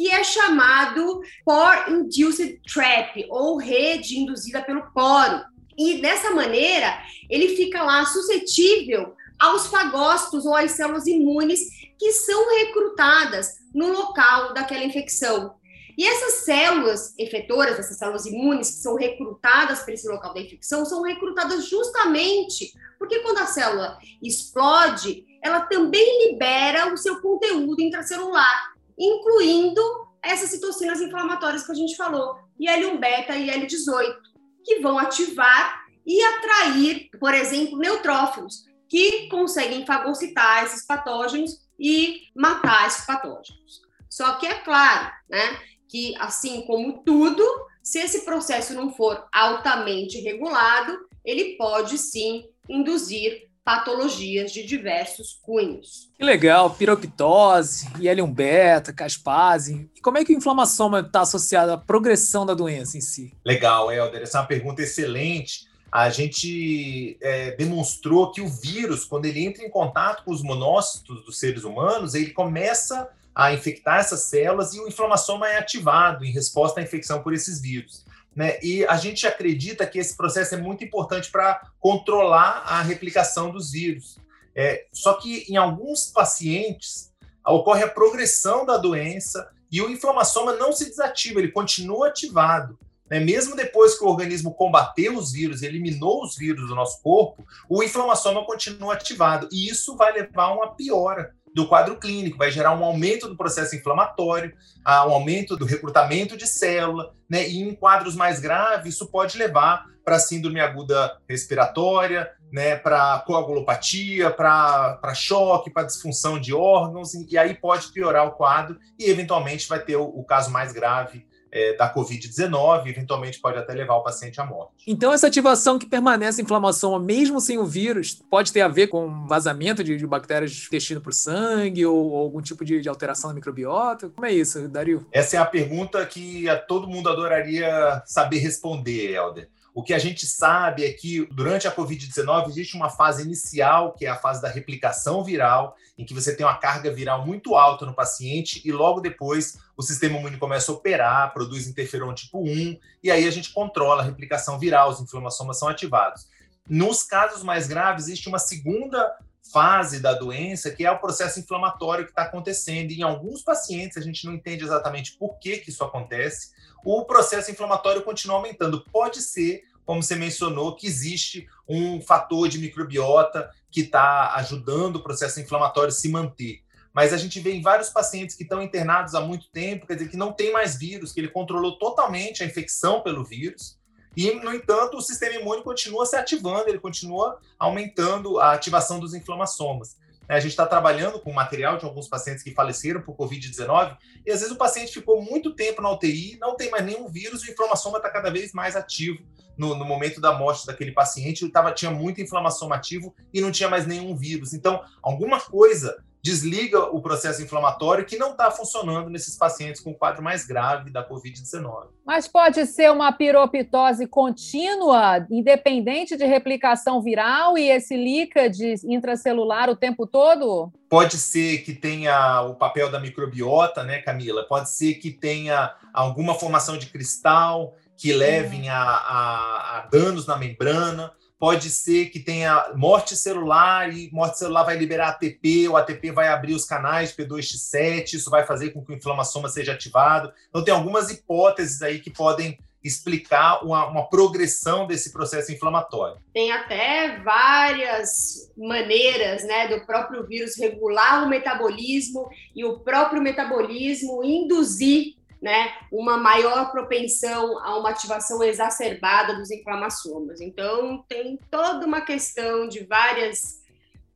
que 0.00 0.08
é 0.08 0.24
chamado 0.24 1.20
Pore-Induced 1.44 2.62
Trap, 2.72 3.26
ou 3.28 3.58
rede 3.58 4.18
induzida 4.18 4.62
pelo 4.62 4.90
poro. 4.92 5.44
E 5.76 6.00
dessa 6.00 6.30
maneira, 6.30 6.98
ele 7.28 7.54
fica 7.54 7.82
lá 7.82 8.06
suscetível 8.06 9.14
aos 9.38 9.66
fagócitos 9.66 10.46
ou 10.46 10.56
às 10.56 10.70
células 10.70 11.06
imunes 11.06 11.60
que 11.98 12.12
são 12.12 12.48
recrutadas 12.48 13.58
no 13.74 13.92
local 13.92 14.54
daquela 14.54 14.82
infecção. 14.82 15.56
E 15.98 16.06
essas 16.06 16.46
células 16.46 17.14
efetoras, 17.18 17.78
essas 17.78 17.98
células 17.98 18.24
imunes 18.24 18.70
que 18.70 18.82
são 18.82 18.96
recrutadas 18.96 19.82
para 19.82 19.92
esse 19.92 20.08
local 20.08 20.32
da 20.32 20.40
infecção, 20.40 20.86
são 20.86 21.02
recrutadas 21.02 21.68
justamente 21.68 22.72
porque 22.98 23.18
quando 23.18 23.36
a 23.36 23.46
célula 23.46 23.98
explode, 24.22 25.26
ela 25.42 25.60
também 25.60 26.30
libera 26.30 26.90
o 26.90 26.96
seu 26.96 27.20
conteúdo 27.20 27.82
intracelular 27.82 28.79
incluindo 29.00 29.80
essas 30.22 30.50
citocinas 30.50 31.00
inflamatórias 31.00 31.64
que 31.64 31.72
a 31.72 31.74
gente 31.74 31.96
falou, 31.96 32.36
IL-1-beta 32.58 33.34
e 33.36 33.48
IL-18, 33.48 34.16
que 34.62 34.80
vão 34.80 34.98
ativar 34.98 35.82
e 36.06 36.22
atrair, 36.22 37.08
por 37.18 37.32
exemplo, 37.32 37.78
neutrófilos, 37.78 38.64
que 38.88 39.28
conseguem 39.28 39.86
fagocitar 39.86 40.64
esses 40.64 40.84
patógenos 40.84 41.52
e 41.78 42.22
matar 42.34 42.86
esses 42.86 43.06
patógenos. 43.06 43.80
Só 44.10 44.34
que 44.34 44.46
é 44.46 44.54
claro, 44.58 45.10
né, 45.30 45.60
que 45.88 46.14
assim 46.18 46.62
como 46.66 47.02
tudo, 47.02 47.42
se 47.82 48.00
esse 48.00 48.24
processo 48.24 48.74
não 48.74 48.92
for 48.92 49.26
altamente 49.32 50.20
regulado, 50.20 50.98
ele 51.24 51.56
pode 51.56 51.96
sim 51.96 52.44
induzir 52.68 53.49
patologias 53.70 54.50
de 54.50 54.66
diversos 54.66 55.38
cunhos. 55.40 56.10
Que 56.18 56.24
legal, 56.24 56.70
piroptose, 56.70 57.86
IL-1 58.00 58.34
beta, 58.34 58.92
caspase. 58.92 59.88
E 59.94 60.00
como 60.00 60.18
é 60.18 60.24
que 60.24 60.34
o 60.34 60.36
inflamassoma 60.36 60.98
está 60.98 61.20
associado 61.20 61.70
à 61.70 61.78
progressão 61.78 62.44
da 62.44 62.52
doença 62.52 62.98
em 62.98 63.00
si? 63.00 63.32
Legal, 63.44 63.92
Helder, 63.92 64.22
essa 64.22 64.38
é 64.38 64.40
uma 64.40 64.46
pergunta 64.48 64.82
excelente. 64.82 65.70
a 65.92 66.10
gente 66.10 67.16
é, 67.20 67.52
demonstrou 67.52 68.32
que 68.32 68.40
o 68.40 68.48
vírus, 68.48 69.04
quando 69.04 69.26
ele 69.26 69.44
entra 69.44 69.64
em 69.64 69.70
contato 69.70 70.24
com 70.24 70.32
os 70.32 70.42
monócitos 70.42 71.24
dos 71.24 71.38
seres 71.38 71.62
humanos, 71.62 72.16
ele 72.16 72.32
começa 72.32 73.08
a 73.32 73.52
infectar 73.54 74.00
essas 74.00 74.22
células 74.22 74.74
e 74.74 74.80
o 74.80 74.88
inflamassoma 74.88 75.48
é 75.48 75.58
ativado 75.58 76.24
em 76.24 76.32
resposta 76.32 76.80
à 76.80 76.82
infecção 76.82 77.22
por 77.22 77.32
esses 77.32 77.60
vírus. 77.60 78.04
Né? 78.40 78.58
E 78.62 78.86
a 78.86 78.96
gente 78.96 79.26
acredita 79.26 79.86
que 79.86 79.98
esse 79.98 80.16
processo 80.16 80.54
é 80.54 80.56
muito 80.58 80.82
importante 80.82 81.30
para 81.30 81.60
controlar 81.78 82.62
a 82.64 82.80
replicação 82.80 83.50
dos 83.50 83.72
vírus. 83.72 84.16
É, 84.56 84.86
só 84.90 85.12
que 85.12 85.44
em 85.46 85.58
alguns 85.58 86.06
pacientes 86.06 87.12
ocorre 87.46 87.82
a 87.82 87.88
progressão 87.88 88.64
da 88.64 88.78
doença 88.78 89.50
e 89.70 89.82
o 89.82 89.90
inflamassoma 89.90 90.54
não 90.54 90.72
se 90.72 90.86
desativa, 90.86 91.38
ele 91.38 91.52
continua 91.52 92.08
ativado. 92.08 92.78
Né? 93.10 93.20
Mesmo 93.20 93.54
depois 93.54 93.98
que 93.98 94.04
o 94.04 94.08
organismo 94.08 94.54
combateu 94.54 95.18
os 95.18 95.32
vírus, 95.32 95.60
eliminou 95.60 96.24
os 96.24 96.34
vírus 96.34 96.66
do 96.66 96.74
nosso 96.74 97.02
corpo, 97.02 97.46
o 97.68 97.82
inflamassoma 97.82 98.46
continua 98.46 98.94
ativado. 98.94 99.50
E 99.52 99.68
isso 99.68 99.98
vai 99.98 100.14
levar 100.14 100.44
a 100.44 100.54
uma 100.54 100.74
piora 100.74 101.34
do 101.54 101.66
quadro 101.66 101.96
clínico, 101.98 102.38
vai 102.38 102.50
gerar 102.50 102.72
um 102.76 102.84
aumento 102.84 103.28
do 103.28 103.36
processo 103.36 103.74
inflamatório, 103.74 104.54
um 104.86 105.12
aumento 105.12 105.56
do 105.56 105.64
recrutamento 105.64 106.36
de 106.36 106.46
célula, 106.46 107.12
né? 107.28 107.48
E 107.48 107.60
em 107.60 107.74
quadros 107.74 108.14
mais 108.14 108.40
graves, 108.40 108.94
isso 108.94 109.10
pode 109.10 109.36
levar 109.36 109.84
para 110.04 110.18
síndrome 110.18 110.60
aguda 110.60 111.18
respiratória, 111.28 112.30
né? 112.52 112.76
Para 112.76 113.18
coagulopatia, 113.20 114.30
para 114.30 115.14
choque, 115.14 115.70
para 115.70 115.86
disfunção 115.86 116.38
de 116.38 116.54
órgãos, 116.54 117.14
e 117.14 117.36
aí 117.36 117.54
pode 117.54 117.88
piorar 117.92 118.26
o 118.26 118.32
quadro 118.32 118.78
e 118.98 119.10
eventualmente 119.10 119.68
vai 119.68 119.80
ter 119.80 119.96
o, 119.96 120.04
o 120.04 120.24
caso 120.24 120.50
mais 120.50 120.72
grave 120.72 121.26
é, 121.52 121.76
da 121.76 121.92
Covid-19, 121.92 122.86
eventualmente 122.86 123.40
pode 123.40 123.58
até 123.58 123.72
levar 123.72 123.96
o 123.96 124.02
paciente 124.02 124.40
à 124.40 124.44
morte. 124.44 124.72
Então, 124.86 125.12
essa 125.12 125.26
ativação 125.26 125.78
que 125.78 125.86
permanece 125.86 126.40
a 126.40 126.44
inflamação, 126.44 126.98
mesmo 126.98 127.40
sem 127.40 127.58
o 127.58 127.64
vírus, 127.64 128.14
pode 128.30 128.52
ter 128.52 128.60
a 128.60 128.68
ver 128.68 128.86
com 128.86 129.26
vazamento 129.26 129.82
de, 129.82 129.96
de 129.96 130.06
bactérias 130.06 130.52
do 130.52 130.66
intestino 130.66 131.00
para 131.00 131.10
o 131.10 131.14
sangue 131.14 131.84
ou, 131.84 132.10
ou, 132.10 132.18
algum 132.18 132.40
tipo 132.40 132.64
de, 132.64 132.80
de, 132.80 132.88
alteração 132.88 133.30
na 133.30 133.34
microbiota? 133.34 134.08
Como 134.10 134.26
é 134.26 134.32
isso, 134.32 134.68
Dario? 134.68 135.06
Essa 135.12 135.36
é 135.36 135.40
a 135.40 135.44
pergunta 135.44 136.04
que 136.06 136.48
a 136.48 136.56
todo 136.56 136.88
mundo 136.88 137.08
adoraria 137.08 138.02
saber 138.06 138.38
responder, 138.38 139.14
Helder. 139.14 139.48
O 139.72 139.82
que 139.82 139.94
a 139.94 139.98
gente 139.98 140.26
sabe 140.26 140.84
é 140.84 140.92
que 140.92 141.24
durante 141.26 141.68
a 141.68 141.74
Covid-19 141.74 142.48
existe 142.48 142.76
uma 142.76 142.88
fase 142.88 143.22
inicial, 143.22 143.92
que 143.92 144.04
é 144.04 144.08
a 144.08 144.16
fase 144.16 144.42
da 144.42 144.48
replicação 144.48 145.22
viral, 145.22 145.76
em 145.96 146.04
que 146.04 146.12
você 146.12 146.34
tem 146.34 146.44
uma 146.44 146.56
carga 146.56 146.92
viral 146.92 147.24
muito 147.24 147.54
alta 147.54 147.86
no 147.86 147.94
paciente 147.94 148.60
e 148.64 148.72
logo 148.72 149.00
depois 149.00 149.58
o 149.76 149.82
sistema 149.82 150.18
imune 150.18 150.38
começa 150.38 150.72
a 150.72 150.74
operar, 150.74 151.32
produz 151.32 151.68
interferon 151.68 152.12
tipo 152.14 152.42
1 152.42 152.78
e 153.02 153.10
aí 153.10 153.26
a 153.26 153.30
gente 153.30 153.52
controla 153.52 154.02
a 154.02 154.04
replicação 154.04 154.58
viral, 154.58 154.90
os 154.90 155.00
inflamassomas 155.00 155.58
são 155.58 155.68
ativados. 155.68 156.26
Nos 156.68 157.02
casos 157.02 157.42
mais 157.42 157.66
graves, 157.66 158.04
existe 158.06 158.28
uma 158.28 158.38
segunda 158.38 159.12
fase 159.52 160.00
da 160.00 160.12
doença, 160.12 160.70
que 160.70 160.84
é 160.84 160.90
o 160.90 160.98
processo 160.98 161.40
inflamatório 161.40 162.04
que 162.04 162.12
está 162.12 162.22
acontecendo. 162.22 162.90
E 162.90 163.00
em 163.00 163.02
alguns 163.02 163.42
pacientes, 163.42 163.96
a 163.96 164.00
gente 164.00 164.24
não 164.24 164.34
entende 164.34 164.64
exatamente 164.64 165.16
por 165.16 165.38
que, 165.38 165.58
que 165.58 165.70
isso 165.70 165.84
acontece, 165.84 166.50
o 166.84 167.04
processo 167.04 167.50
inflamatório 167.50 168.02
continua 168.02 168.36
aumentando. 168.36 168.84
Pode 168.92 169.20
ser, 169.20 169.64
como 169.84 170.02
você 170.02 170.14
mencionou, 170.16 170.74
que 170.74 170.86
existe 170.86 171.46
um 171.68 172.00
fator 172.00 172.48
de 172.48 172.58
microbiota 172.58 173.50
que 173.70 173.82
está 173.82 174.34
ajudando 174.36 174.96
o 174.96 175.02
processo 175.02 175.40
inflamatório 175.40 175.92
se 175.92 176.08
manter. 176.08 176.62
Mas 176.92 177.12
a 177.12 177.16
gente 177.16 177.38
vê 177.38 177.52
em 177.52 177.62
vários 177.62 177.88
pacientes 177.88 178.34
que 178.34 178.42
estão 178.42 178.62
internados 178.62 179.14
há 179.14 179.20
muito 179.20 179.48
tempo, 179.50 179.86
quer 179.86 179.94
dizer, 179.94 180.08
que 180.08 180.16
não 180.16 180.32
tem 180.32 180.52
mais 180.52 180.76
vírus, 180.76 181.12
que 181.12 181.20
ele 181.20 181.28
controlou 181.28 181.78
totalmente 181.78 182.42
a 182.42 182.46
infecção 182.46 183.00
pelo 183.00 183.24
vírus, 183.24 183.78
e, 184.16 184.32
no 184.32 184.52
entanto, 184.52 184.96
o 184.96 185.00
sistema 185.00 185.34
imune 185.34 185.62
continua 185.62 186.04
se 186.04 186.16
ativando, 186.16 186.68
ele 186.68 186.78
continua 186.78 187.38
aumentando 187.58 188.38
a 188.38 188.52
ativação 188.52 188.98
dos 188.98 189.14
inflamassomas. 189.14 189.96
A 190.28 190.38
gente 190.38 190.52
está 190.52 190.64
trabalhando 190.64 191.18
com 191.18 191.32
material 191.32 191.76
de 191.76 191.84
alguns 191.84 192.06
pacientes 192.06 192.44
que 192.44 192.54
faleceram 192.54 193.02
por 193.02 193.16
Covid-19, 193.16 193.96
e 194.24 194.30
às 194.30 194.40
vezes 194.40 194.54
o 194.54 194.58
paciente 194.58 194.92
ficou 194.92 195.20
muito 195.20 195.54
tempo 195.54 195.82
na 195.82 195.90
UTI, 195.90 196.38
não 196.40 196.56
tem 196.56 196.70
mais 196.70 196.84
nenhum 196.84 197.08
vírus, 197.08 197.42
o 197.42 197.50
inflamassoma 197.50 197.98
está 197.98 198.10
cada 198.10 198.30
vez 198.30 198.52
mais 198.52 198.76
ativo 198.76 199.18
no, 199.58 199.74
no, 199.74 199.84
momento 199.84 200.20
da 200.20 200.32
morte 200.32 200.66
daquele 200.66 200.92
paciente, 200.92 201.46
tava, 201.50 201.72
tinha 201.72 201.90
muito 201.90 202.20
inflamação 202.20 202.72
ativo 202.72 203.14
e 203.34 203.40
não 203.40 203.50
tinha 203.50 203.68
mais 203.68 203.86
nenhum 203.86 204.16
vírus. 204.16 204.54
Então, 204.54 204.82
alguma 205.02 205.40
coisa 205.40 206.02
desliga 206.22 206.84
o 206.84 207.00
processo 207.00 207.42
inflamatório 207.42 208.04
que 208.04 208.18
não 208.18 208.32
está 208.32 208.50
funcionando 208.50 209.08
nesses 209.08 209.36
pacientes 209.36 209.80
com 209.80 209.94
quadro 209.94 210.22
mais 210.22 210.44
grave 210.44 210.90
da 210.90 211.06
Covid-19. 211.08 211.88
Mas 212.04 212.28
pode 212.28 212.66
ser 212.66 212.90
uma 212.90 213.12
piropitose 213.12 214.06
contínua, 214.06 215.26
independente 215.30 216.16
de 216.16 216.26
replicação 216.26 217.00
viral 217.00 217.56
e 217.56 217.70
esse 217.70 217.96
líquade 217.96 218.74
intracelular 218.84 219.70
o 219.70 219.76
tempo 219.76 220.06
todo? 220.06 220.70
Pode 220.88 221.16
ser 221.16 221.58
que 221.58 221.72
tenha 221.72 222.42
o 222.42 222.54
papel 222.54 222.90
da 222.90 223.00
microbiota, 223.00 223.82
né, 223.82 224.02
Camila? 224.02 224.44
Pode 224.44 224.70
ser 224.70 224.94
que 224.94 225.10
tenha 225.10 225.74
alguma 225.94 226.34
formação 226.34 226.76
de 226.76 226.86
cristal 226.86 227.74
que 227.96 228.12
levem 228.12 228.68
a, 228.68 228.82
a, 228.82 229.78
a 229.78 229.88
danos 229.90 230.26
na 230.26 230.36
membrana 230.36 231.12
pode 231.40 231.70
ser 231.70 232.10
que 232.10 232.20
tenha 232.20 232.70
morte 232.76 233.16
celular 233.16 233.90
e 233.90 234.10
morte 234.12 234.38
celular 234.38 234.62
vai 234.62 234.76
liberar 234.76 235.08
ATP, 235.08 235.70
o 235.70 235.76
ATP 235.76 236.12
vai 236.12 236.28
abrir 236.28 236.52
os 236.52 236.66
canais 236.66 237.16
P2X7, 237.16 238.12
isso 238.12 238.30
vai 238.30 238.44
fazer 238.46 238.70
com 238.70 238.84
que 238.84 238.92
o 238.92 238.94
inflamassoma 238.94 239.48
seja 239.48 239.72
ativado. 239.72 240.30
Então, 240.50 240.62
tem 240.62 240.74
algumas 240.74 241.10
hipóteses 241.10 241.80
aí 241.80 241.98
que 241.98 242.10
podem 242.10 242.58
explicar 242.84 243.64
uma, 243.64 243.86
uma, 243.86 244.08
progressão 244.08 244.86
desse 244.86 245.12
processo 245.12 245.52
inflamatório. 245.52 246.20
Tem 246.32 246.50
até 246.50 247.18
várias 247.20 248.50
maneiras 248.56 249.44
né, 249.44 249.68
do 249.68 249.84
próprio 249.84 250.26
vírus 250.26 250.58
regular 250.58 251.24
o 251.24 251.28
metabolismo 251.28 252.28
e 252.54 252.64
o 252.64 252.78
próprio 252.80 253.20
metabolismo 253.20 254.24
induzir 254.24 255.14
né, 255.40 255.72
uma 255.90 256.18
maior 256.18 256.70
propensão 256.70 257.58
a 257.60 257.78
uma 257.78 257.90
ativação 257.90 258.42
exacerbada 258.42 259.34
dos 259.34 259.50
inflamassomas. 259.50 260.40
Então, 260.40 261.04
tem 261.08 261.38
toda 261.50 261.86
uma 261.86 262.02
questão 262.02 262.68
de 262.68 262.84
várias 262.84 263.60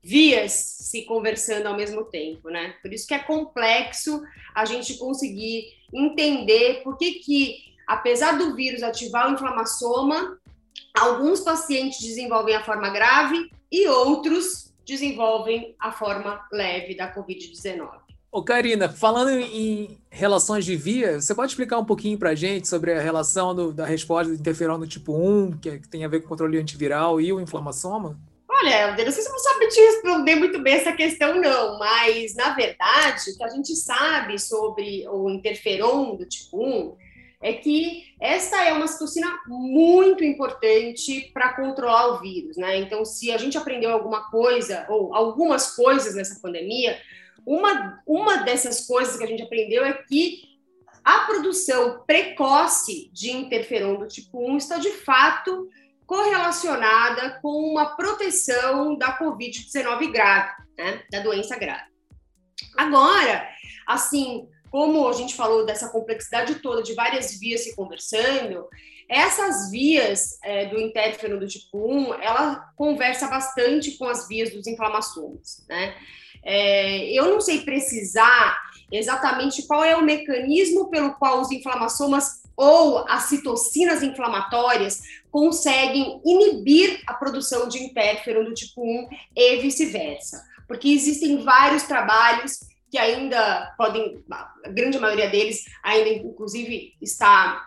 vias 0.02 0.52
se 0.52 1.02
conversando 1.06 1.66
ao 1.66 1.76
mesmo 1.76 2.04
tempo, 2.04 2.50
né? 2.50 2.74
Por 2.82 2.92
isso 2.92 3.06
que 3.06 3.14
é 3.14 3.18
complexo 3.18 4.22
a 4.54 4.66
gente 4.66 4.98
conseguir 4.98 5.64
entender 5.92 6.82
por 6.84 6.98
que 6.98 7.14
que, 7.14 7.74
apesar 7.86 8.36
do 8.36 8.54
vírus 8.54 8.82
ativar 8.82 9.28
o 9.28 9.32
inflamassoma, 9.32 10.38
alguns 10.94 11.40
pacientes 11.40 12.00
desenvolvem 12.00 12.54
a 12.54 12.62
forma 12.62 12.90
grave 12.90 13.50
e 13.72 13.88
outros 13.88 14.74
desenvolvem 14.84 15.74
a 15.80 15.90
forma 15.90 16.46
leve 16.52 16.94
da 16.94 17.12
COVID-19. 17.14 18.03
Ô, 18.34 18.42
Karina, 18.42 18.88
falando 18.88 19.30
em 19.30 19.96
relações 20.10 20.64
de 20.64 20.74
via, 20.74 21.20
você 21.20 21.32
pode 21.32 21.52
explicar 21.52 21.78
um 21.78 21.84
pouquinho 21.84 22.18
para 22.18 22.30
a 22.30 22.34
gente 22.34 22.66
sobre 22.66 22.92
a 22.92 23.00
relação 23.00 23.54
do, 23.54 23.72
da 23.72 23.86
resposta 23.86 24.32
do 24.32 24.40
interferon 24.40 24.76
do 24.76 24.88
tipo 24.88 25.16
1, 25.16 25.58
que, 25.58 25.68
é, 25.68 25.78
que, 25.78 25.88
tem 25.88 26.04
a 26.04 26.08
ver 26.08 26.20
com 26.20 26.30
controle 26.30 26.58
antiviral 26.58 27.20
e 27.20 27.32
o 27.32 27.40
inflamassoma? 27.40 28.18
Olha, 28.50 28.96
eu 28.98 29.04
não 29.04 29.12
sei 29.12 29.22
se 29.22 29.28
eu 29.28 29.32
vou 29.32 29.38
saber 29.38 29.68
te 29.68 29.80
responder 29.80 30.34
muito 30.34 30.60
bem 30.60 30.74
essa 30.74 30.92
questão, 30.92 31.40
não, 31.40 31.78
mas, 31.78 32.34
na 32.34 32.52
verdade, 32.56 33.30
o 33.30 33.36
que 33.36 33.44
a 33.44 33.50
gente 33.50 33.72
sabe 33.76 34.36
sobre 34.36 35.06
o 35.08 35.30
interferon 35.30 36.16
do 36.16 36.26
tipo 36.26 36.60
1 36.60 36.96
é 37.40 37.52
que 37.52 38.02
essa 38.20 38.64
é 38.64 38.72
uma 38.72 38.88
citocina 38.88 39.28
muito 39.46 40.24
importante 40.24 41.30
para 41.32 41.52
controlar 41.52 42.08
o 42.08 42.20
vírus, 42.20 42.56
né? 42.56 42.78
Então, 42.78 43.04
se 43.04 43.30
a 43.30 43.36
gente 43.36 43.56
aprendeu 43.56 43.92
alguma 43.92 44.28
coisa, 44.28 44.86
ou 44.88 45.14
algumas 45.14 45.76
coisas 45.76 46.16
nessa 46.16 46.40
pandemia, 46.40 46.98
uma, 47.46 48.02
uma 48.06 48.38
dessas 48.38 48.86
coisas 48.86 49.16
que 49.16 49.24
a 49.24 49.26
gente 49.26 49.42
aprendeu 49.42 49.84
é 49.84 49.92
que 49.92 50.42
a 51.04 51.20
produção 51.20 52.02
precoce 52.06 53.10
de 53.12 53.30
interferon 53.30 53.96
do 53.96 54.08
tipo 54.08 54.38
1 54.50 54.56
está 54.56 54.78
de 54.78 54.90
fato 54.90 55.68
correlacionada 56.06 57.38
com 57.40 57.72
uma 57.72 57.96
proteção 57.96 58.96
da 58.96 59.18
Covid-19 59.18 60.10
grave, 60.10 60.52
né, 60.76 61.02
da 61.10 61.20
doença 61.20 61.58
grave. 61.58 61.92
Agora, 62.76 63.48
assim, 63.86 64.48
como 64.70 65.06
a 65.08 65.12
gente 65.12 65.34
falou 65.34 65.64
dessa 65.64 65.90
complexidade 65.90 66.56
toda 66.56 66.82
de 66.82 66.94
várias 66.94 67.38
vias 67.38 67.62
se 67.62 67.76
conversando, 67.76 68.66
essas 69.08 69.70
vias 69.70 70.38
é, 70.42 70.66
do 70.66 70.80
interferon 70.80 71.38
do 71.38 71.46
tipo 71.46 71.78
1, 71.78 72.14
ela 72.14 72.72
conversa 72.76 73.28
bastante 73.28 73.92
com 73.92 74.06
as 74.06 74.26
vias 74.26 74.50
dos 74.50 74.66
inflamassomas, 74.66 75.64
né? 75.68 75.94
É, 76.44 77.10
eu 77.12 77.30
não 77.30 77.40
sei 77.40 77.60
precisar 77.60 78.58
exatamente 78.92 79.66
qual 79.66 79.82
é 79.82 79.96
o 79.96 80.04
mecanismo 80.04 80.90
pelo 80.90 81.14
qual 81.14 81.40
os 81.40 81.50
inflamassomas 81.50 82.44
ou 82.56 83.04
as 83.08 83.24
citocinas 83.24 84.02
inflamatórias 84.02 85.02
conseguem 85.30 86.20
inibir 86.24 87.02
a 87.06 87.14
produção 87.14 87.68
de 87.68 87.82
interferon 87.82 88.44
do 88.44 88.54
tipo 88.54 88.82
1 88.82 89.08
e 89.34 89.56
vice-versa. 89.56 90.44
Porque 90.68 90.88
existem 90.88 91.42
vários 91.42 91.82
trabalhos 91.82 92.60
que 92.90 92.98
ainda 92.98 93.74
podem, 93.76 94.22
a 94.30 94.68
grande 94.68 94.98
maioria 94.98 95.28
deles 95.28 95.64
ainda 95.82 96.10
inclusive 96.10 96.92
está 97.02 97.66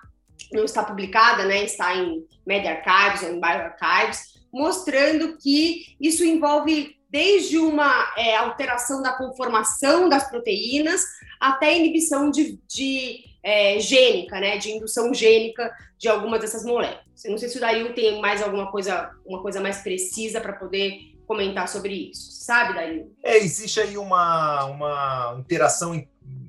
não 0.52 0.64
está 0.64 0.84
publicada, 0.84 1.46
né, 1.46 1.64
está 1.64 1.94
em 1.96 2.26
Media 2.46 2.82
Archives 2.82 3.28
ou 3.28 3.36
em 3.36 3.42
Bioarchives, 3.42 4.40
mostrando 4.54 5.38
que 5.38 5.98
isso 6.00 6.24
envolve 6.24 6.96
desde 7.10 7.58
uma 7.58 8.14
é, 8.18 8.36
alteração 8.36 9.02
da 9.02 9.14
conformação 9.14 10.10
das 10.10 10.30
proteínas 10.30 11.04
até 11.40 11.78
inibição 11.78 12.30
de, 12.30 12.60
de 12.68 13.24
é, 13.44 13.80
gênica, 13.80 14.40
né, 14.40 14.58
de 14.58 14.72
indução 14.72 15.14
gênica 15.14 15.72
de 15.98 16.08
algumas 16.08 16.42
dessas 16.42 16.64
moléculas. 16.64 17.24
Eu 17.24 17.32
não 17.32 17.38
sei 17.38 17.50
se 17.50 17.58
o 17.58 17.62
Dario 17.62 17.94
tem 17.94 18.20
mais 18.22 18.42
alguma 18.42 18.70
coisa, 18.72 19.12
uma 19.26 19.42
coisa 19.42 19.60
mais 19.60 19.78
precisa 19.78 20.42
para 20.42 20.54
poder 20.54 21.00
comentar 21.26 21.68
sobre 21.68 22.10
isso. 22.12 22.32
Sabe, 22.44 22.74
Dario? 22.74 23.12
É, 23.24 23.38
existe 23.38 23.80
aí 23.80 23.98
uma, 23.98 24.66
uma 24.66 25.36
interação, 25.40 26.06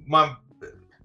uma 0.07 0.41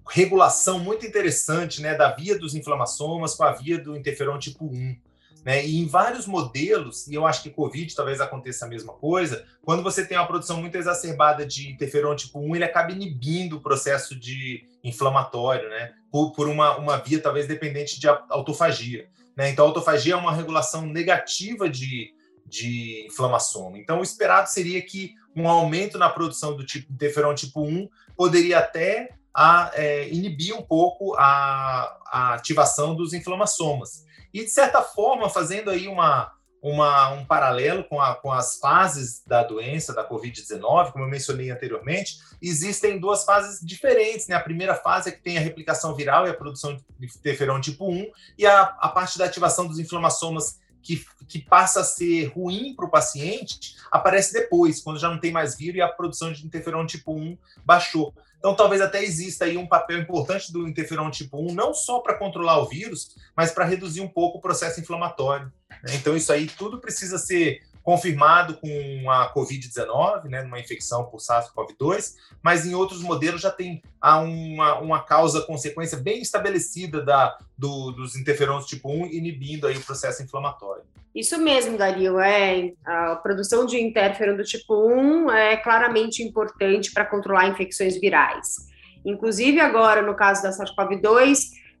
regulação 0.08 0.78
muito 0.78 1.06
interessante 1.06 1.80
né, 1.80 1.94
da 1.94 2.12
via 2.12 2.38
dos 2.38 2.54
inflamassomas 2.54 3.34
com 3.34 3.44
a 3.44 3.52
via 3.52 3.78
do 3.78 3.96
interferon 3.96 4.38
tipo 4.38 4.66
1. 4.66 4.96
Né? 5.44 5.66
E 5.66 5.78
em 5.78 5.86
vários 5.86 6.26
modelos, 6.26 7.06
e 7.06 7.14
eu 7.14 7.26
acho 7.26 7.42
que 7.42 7.50
Covid 7.50 7.94
talvez 7.94 8.20
aconteça 8.20 8.64
a 8.64 8.68
mesma 8.68 8.94
coisa, 8.94 9.44
quando 9.62 9.82
você 9.82 10.06
tem 10.06 10.16
uma 10.16 10.26
produção 10.26 10.58
muito 10.60 10.76
exacerbada 10.76 11.44
de 11.44 11.70
interferon 11.70 12.16
tipo 12.16 12.40
1, 12.40 12.56
ele 12.56 12.64
acaba 12.64 12.92
inibindo 12.92 13.56
o 13.56 13.60
processo 13.60 14.18
de 14.18 14.66
inflamatório, 14.82 15.68
né? 15.68 15.92
Por, 16.10 16.32
por 16.32 16.48
uma, 16.48 16.76
uma 16.78 16.96
via 16.96 17.20
talvez 17.20 17.46
dependente 17.46 18.00
de 18.00 18.08
autofagia. 18.08 19.06
Né? 19.36 19.50
Então, 19.50 19.66
a 19.66 19.68
autofagia 19.68 20.14
é 20.14 20.16
uma 20.16 20.32
regulação 20.32 20.86
negativa 20.86 21.68
de, 21.68 22.14
de 22.46 23.06
inflamação. 23.06 23.76
Então, 23.76 24.00
o 24.00 24.02
esperado 24.02 24.48
seria 24.48 24.80
que 24.80 25.12
um 25.36 25.48
aumento 25.48 25.98
na 25.98 26.08
produção 26.08 26.56
do 26.56 26.64
tipo 26.64 26.92
interferon 26.92 27.34
tipo 27.34 27.60
1 27.60 27.88
poderia 28.16 28.60
até 28.60 29.10
a, 29.34 29.72
é, 29.74 30.08
inibir 30.08 30.54
um 30.54 30.62
pouco 30.62 31.14
a, 31.16 31.98
a 32.06 32.34
ativação 32.34 32.94
dos 32.94 33.12
inflamassomas. 33.12 34.03
E, 34.34 34.44
de 34.44 34.50
certa 34.50 34.82
forma, 34.82 35.30
fazendo 35.30 35.70
aí 35.70 35.86
uma, 35.86 36.32
uma, 36.60 37.10
um 37.10 37.24
paralelo 37.24 37.84
com, 37.84 38.00
a, 38.00 38.16
com 38.16 38.32
as 38.32 38.58
fases 38.58 39.22
da 39.24 39.44
doença, 39.44 39.94
da 39.94 40.08
Covid-19, 40.08 40.90
como 40.90 41.04
eu 41.04 41.08
mencionei 41.08 41.50
anteriormente, 41.50 42.18
existem 42.42 42.98
duas 42.98 43.24
fases 43.24 43.64
diferentes. 43.64 44.26
Né? 44.26 44.34
A 44.34 44.40
primeira 44.40 44.74
fase 44.74 45.08
é 45.08 45.12
que 45.12 45.22
tem 45.22 45.38
a 45.38 45.40
replicação 45.40 45.94
viral 45.94 46.26
e 46.26 46.30
a 46.30 46.34
produção 46.34 46.74
de 46.74 47.06
interferon 47.06 47.60
tipo 47.60 47.88
1, 47.88 48.10
e 48.36 48.44
a, 48.44 48.62
a 48.62 48.88
parte 48.88 49.16
da 49.16 49.24
ativação 49.24 49.68
dos 49.68 49.78
inflamassomas 49.78 50.58
que, 50.82 51.04
que 51.28 51.38
passa 51.38 51.80
a 51.80 51.84
ser 51.84 52.26
ruim 52.26 52.74
para 52.74 52.84
o 52.84 52.90
paciente 52.90 53.76
aparece 53.90 54.32
depois, 54.32 54.80
quando 54.80 54.98
já 54.98 55.08
não 55.08 55.18
tem 55.20 55.32
mais 55.32 55.56
vírus 55.56 55.76
e 55.76 55.80
a 55.80 55.88
produção 55.88 56.32
de 56.32 56.44
interferon 56.44 56.84
tipo 56.84 57.14
1 57.14 57.38
baixou. 57.64 58.12
Então, 58.44 58.54
talvez 58.54 58.82
até 58.82 59.02
exista 59.02 59.46
aí 59.46 59.56
um 59.56 59.66
papel 59.66 59.98
importante 59.98 60.52
do 60.52 60.68
interferon 60.68 61.10
tipo 61.10 61.38
1, 61.38 61.54
não 61.54 61.72
só 61.72 62.00
para 62.00 62.12
controlar 62.12 62.58
o 62.58 62.68
vírus, 62.68 63.16
mas 63.34 63.50
para 63.50 63.64
reduzir 63.64 64.02
um 64.02 64.06
pouco 64.06 64.36
o 64.36 64.40
processo 64.42 64.78
inflamatório. 64.78 65.50
Né? 65.82 65.94
Então, 65.94 66.14
isso 66.14 66.30
aí 66.30 66.46
tudo 66.46 66.78
precisa 66.78 67.16
ser 67.16 67.62
confirmado 67.82 68.58
com 68.58 69.10
a 69.10 69.32
Covid-19, 69.32 70.24
né, 70.24 70.42
numa 70.42 70.60
infecção 70.60 71.06
por 71.06 71.20
SARS-CoV-2, 71.20 72.16
mas 72.42 72.66
em 72.66 72.74
outros 72.74 73.00
modelos 73.00 73.40
já 73.40 73.50
tem 73.50 73.82
uma, 74.02 74.78
uma 74.78 75.02
causa-consequência 75.02 75.96
bem 75.96 76.20
estabelecida 76.20 77.02
da, 77.02 77.38
do, 77.56 77.92
dos 77.92 78.14
interferons 78.14 78.66
tipo 78.66 78.90
1 78.90 79.06
inibindo 79.06 79.66
aí 79.66 79.78
o 79.78 79.82
processo 79.82 80.22
inflamatório. 80.22 80.84
Isso 81.14 81.38
mesmo, 81.38 81.78
Dario. 81.78 82.18
É, 82.18 82.72
a 82.84 83.14
produção 83.16 83.64
de 83.64 83.80
interferon 83.80 84.36
do 84.36 84.42
tipo 84.42 84.74
1 84.74 85.30
é 85.30 85.56
claramente 85.56 86.22
importante 86.22 86.92
para 86.92 87.04
controlar 87.04 87.46
infecções 87.46 87.98
virais. 88.00 88.66
Inclusive, 89.04 89.60
agora, 89.60 90.02
no 90.02 90.16
caso 90.16 90.42
da 90.42 90.50
SARS-CoV-2, 90.50 91.38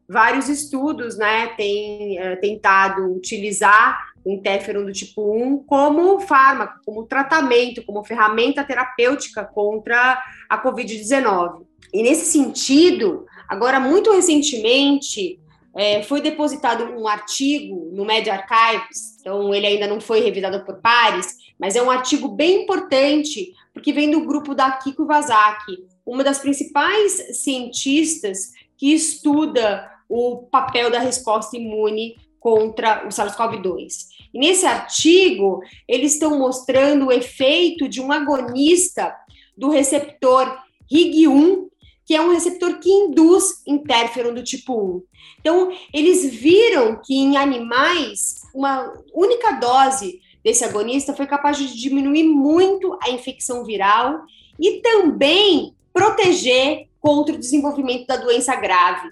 vários 0.08 0.48
estudos 0.48 1.16
né, 1.16 1.48
têm 1.56 2.18
é, 2.18 2.36
tentado 2.36 3.12
utilizar 3.12 3.98
o 4.24 4.30
interferon 4.30 4.84
do 4.84 4.92
tipo 4.92 5.34
1 5.36 5.64
como 5.64 6.20
fármaco, 6.20 6.80
como 6.84 7.04
tratamento, 7.04 7.84
como 7.84 8.04
ferramenta 8.04 8.62
terapêutica 8.62 9.44
contra 9.44 10.22
a 10.48 10.62
Covid-19. 10.62 11.66
E 11.92 12.02
nesse 12.02 12.26
sentido, 12.26 13.26
agora, 13.48 13.80
muito 13.80 14.12
recentemente, 14.12 15.40
é, 15.76 16.02
foi 16.02 16.20
depositado 16.20 16.84
um 16.84 17.08
artigo 17.08 17.90
no 17.92 18.04
Media 18.04 18.34
Archives, 18.34 19.18
então 19.20 19.54
ele 19.54 19.66
ainda 19.66 19.86
não 19.86 20.00
foi 20.00 20.20
revisado 20.20 20.64
por 20.64 20.80
pares, 20.80 21.36
mas 21.58 21.74
é 21.74 21.82
um 21.82 21.90
artigo 21.90 22.28
bem 22.28 22.62
importante, 22.62 23.52
porque 23.72 23.92
vem 23.92 24.10
do 24.10 24.24
grupo 24.24 24.54
da 24.54 24.70
Kiko 24.72 25.02
Iwasaki, 25.02 25.84
uma 26.06 26.22
das 26.22 26.38
principais 26.38 27.40
cientistas 27.42 28.52
que 28.76 28.92
estuda 28.92 29.90
o 30.08 30.46
papel 30.50 30.90
da 30.90 30.98
resposta 30.98 31.56
imune 31.56 32.16
contra 32.38 33.06
o 33.06 33.08
SARS-CoV-2. 33.08 34.14
E 34.32 34.38
nesse 34.38 34.66
artigo, 34.66 35.60
eles 35.88 36.12
estão 36.12 36.38
mostrando 36.38 37.06
o 37.06 37.12
efeito 37.12 37.88
de 37.88 38.00
um 38.00 38.12
agonista 38.12 39.14
do 39.56 39.70
receptor 39.70 40.54
RIG1 40.92 41.68
que 42.06 42.14
é 42.14 42.20
um 42.20 42.32
receptor 42.32 42.78
que 42.78 42.90
induz 42.90 43.62
interferon 43.66 44.34
do 44.34 44.44
tipo 44.44 44.74
1. 44.74 45.02
Então, 45.40 45.72
eles 45.92 46.24
viram 46.34 47.00
que 47.02 47.14
em 47.14 47.36
animais, 47.36 48.42
uma 48.54 48.92
única 49.12 49.52
dose 49.52 50.20
desse 50.42 50.64
agonista 50.64 51.14
foi 51.14 51.26
capaz 51.26 51.56
de 51.56 51.74
diminuir 51.74 52.24
muito 52.24 52.98
a 53.02 53.10
infecção 53.10 53.64
viral 53.64 54.22
e 54.60 54.80
também 54.80 55.74
proteger 55.92 56.88
contra 57.00 57.34
o 57.34 57.38
desenvolvimento 57.38 58.06
da 58.06 58.16
doença 58.16 58.54
grave. 58.56 59.10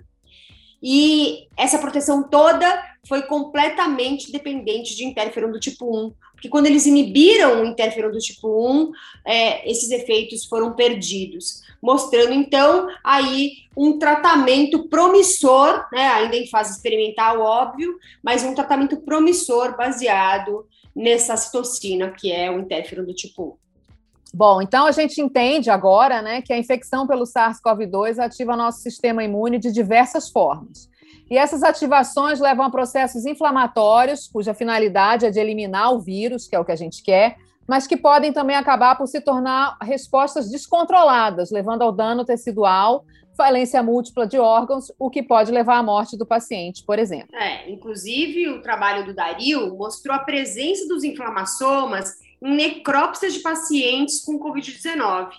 E 0.83 1.46
essa 1.57 1.78
proteção 1.78 2.28
toda 2.28 2.83
foi 3.07 3.22
completamente 3.22 4.33
dependente 4.33 4.96
de 4.96 5.05
interferon 5.05 5.50
do 5.50 5.61
tipo 5.61 5.87
1, 6.07 6.12
porque 6.42 6.48
quando 6.48 6.66
eles 6.66 6.87
inibiram 6.87 7.62
o 7.62 7.66
interferon 7.66 8.11
do 8.11 8.18
tipo 8.18 8.48
1, 8.48 8.90
é, 9.24 9.70
esses 9.70 9.92
efeitos 9.92 10.44
foram 10.44 10.72
perdidos 10.72 11.62
mostrando 11.81 12.33
então 12.33 12.88
aí 13.02 13.55
um 13.76 13.98
tratamento 13.98 14.88
promissor, 14.88 15.85
né, 15.92 16.09
ainda 16.09 16.37
em 16.37 16.48
fase 16.48 16.76
experimental, 16.76 17.40
óbvio, 17.40 17.96
mas 18.22 18.44
um 18.44 18.55
tratamento 18.55 19.00
promissor 19.00 19.76
baseado 19.76 20.66
nessa 20.94 21.37
citocina, 21.37 22.11
que 22.11 22.31
é 22.31 22.50
o 22.50 22.61
interferon 22.61 23.05
do 23.05 23.14
tipo 23.14 23.59
1. 23.59 24.35
Bom, 24.35 24.62
então 24.62 24.87
a 24.87 24.92
gente 24.92 25.20
entende 25.20 25.70
agora 25.70 26.22
né, 26.22 26.40
que 26.40 26.52
a 26.52 26.59
infecção 26.59 27.07
pelo 27.07 27.24
SARS-CoV-2 27.24 28.18
ativa 28.18 28.57
nosso 28.57 28.81
sistema 28.81 29.22
imune 29.22 29.59
de 29.59 29.72
diversas 29.72 30.28
formas. 30.31 30.88
E 31.33 31.38
essas 31.38 31.62
ativações 31.62 32.40
levam 32.40 32.66
a 32.66 32.71
processos 32.71 33.25
inflamatórios, 33.25 34.29
cuja 34.29 34.53
finalidade 34.53 35.25
é 35.25 35.31
de 35.31 35.40
eliminar 35.40 35.95
o 35.95 35.99
vírus, 35.99 36.47
que 36.47 36.55
é 36.55 36.61
o 36.61 36.64
que 36.64 36.73
a 36.73 36.77
gente 36.77 37.03
quer, 37.03 37.38
mas 37.66 37.87
que 37.87 37.97
podem 37.97 38.35
também 38.35 38.55
acabar 38.55 38.99
por 38.99 39.07
se 39.07 39.18
tornar 39.18 39.79
respostas 39.81 40.51
descontroladas, 40.51 41.51
levando 41.51 41.81
ao 41.81 41.90
dano 41.90 42.23
tecidual, 42.23 43.07
falência 43.35 43.83
múltipla 43.83 44.27
de 44.27 44.38
órgãos, 44.38 44.92
o 44.99 45.09
que 45.09 45.23
pode 45.23 45.51
levar 45.51 45.79
à 45.79 45.83
morte 45.83 46.18
do 46.18 46.27
paciente, 46.27 46.85
por 46.85 46.99
exemplo. 46.99 47.35
É, 47.35 47.71
inclusive, 47.71 48.51
o 48.51 48.61
trabalho 48.61 49.07
do 49.07 49.14
Dario 49.14 49.75
mostrou 49.75 50.14
a 50.14 50.18
presença 50.18 50.87
dos 50.87 51.03
inflamassomas 51.03 52.12
em 52.42 52.55
necrópsias 52.55 53.33
de 53.33 53.40
pacientes 53.40 54.23
com 54.23 54.38
Covid-19. 54.38 55.31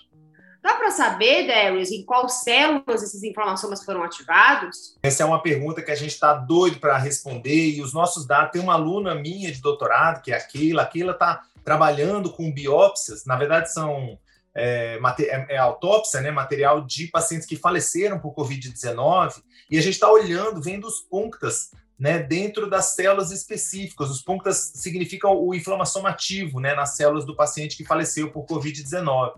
Dá 0.64 0.76
para 0.76 0.90
saber, 0.90 1.46
Darius, 1.46 1.90
em 1.90 2.02
qual 2.06 2.26
células 2.26 3.02
esses 3.02 3.22
inflamassomas 3.22 3.84
foram 3.84 4.02
ativados? 4.02 4.96
Essa 5.02 5.22
é 5.22 5.26
uma 5.26 5.42
pergunta 5.42 5.82
que 5.82 5.90
a 5.90 5.94
gente 5.94 6.12
está 6.12 6.32
doido 6.32 6.80
para 6.80 6.96
responder 6.96 7.72
e 7.72 7.82
os 7.82 7.92
nossos 7.92 8.26
dados. 8.26 8.52
Tem 8.52 8.62
uma 8.62 8.72
aluna 8.72 9.14
minha 9.14 9.52
de 9.52 9.60
doutorado, 9.60 10.22
que 10.22 10.32
é 10.32 10.36
a 10.38 10.40
Keila. 10.40 10.80
A 10.80 10.86
Keila 10.86 11.12
está 11.12 11.42
trabalhando 11.62 12.32
com 12.32 12.50
biópsias, 12.50 13.26
na 13.26 13.36
verdade 13.36 13.70
são 13.74 14.18
é, 14.54 14.98
é, 14.98 15.46
é, 15.50 15.58
autópsia, 15.58 16.22
né, 16.22 16.30
material 16.30 16.80
de 16.80 17.08
pacientes 17.08 17.46
que 17.46 17.56
faleceram 17.56 18.18
por 18.18 18.34
Covid-19, 18.34 19.42
e 19.70 19.76
a 19.76 19.82
gente 19.82 19.94
está 19.94 20.10
olhando, 20.10 20.62
vendo 20.62 20.86
os 20.86 20.98
punctas 20.98 21.72
né, 21.98 22.20
dentro 22.20 22.70
das 22.70 22.94
células 22.94 23.30
específicas. 23.30 24.08
Os 24.08 24.22
punctas 24.22 24.72
significam 24.76 25.36
o 25.36 25.54
inflamação 25.54 26.06
ativo 26.06 26.58
né, 26.58 26.74
nas 26.74 26.96
células 26.96 27.26
do 27.26 27.36
paciente 27.36 27.76
que 27.76 27.84
faleceu 27.84 28.30
por 28.30 28.46
Covid-19. 28.46 29.34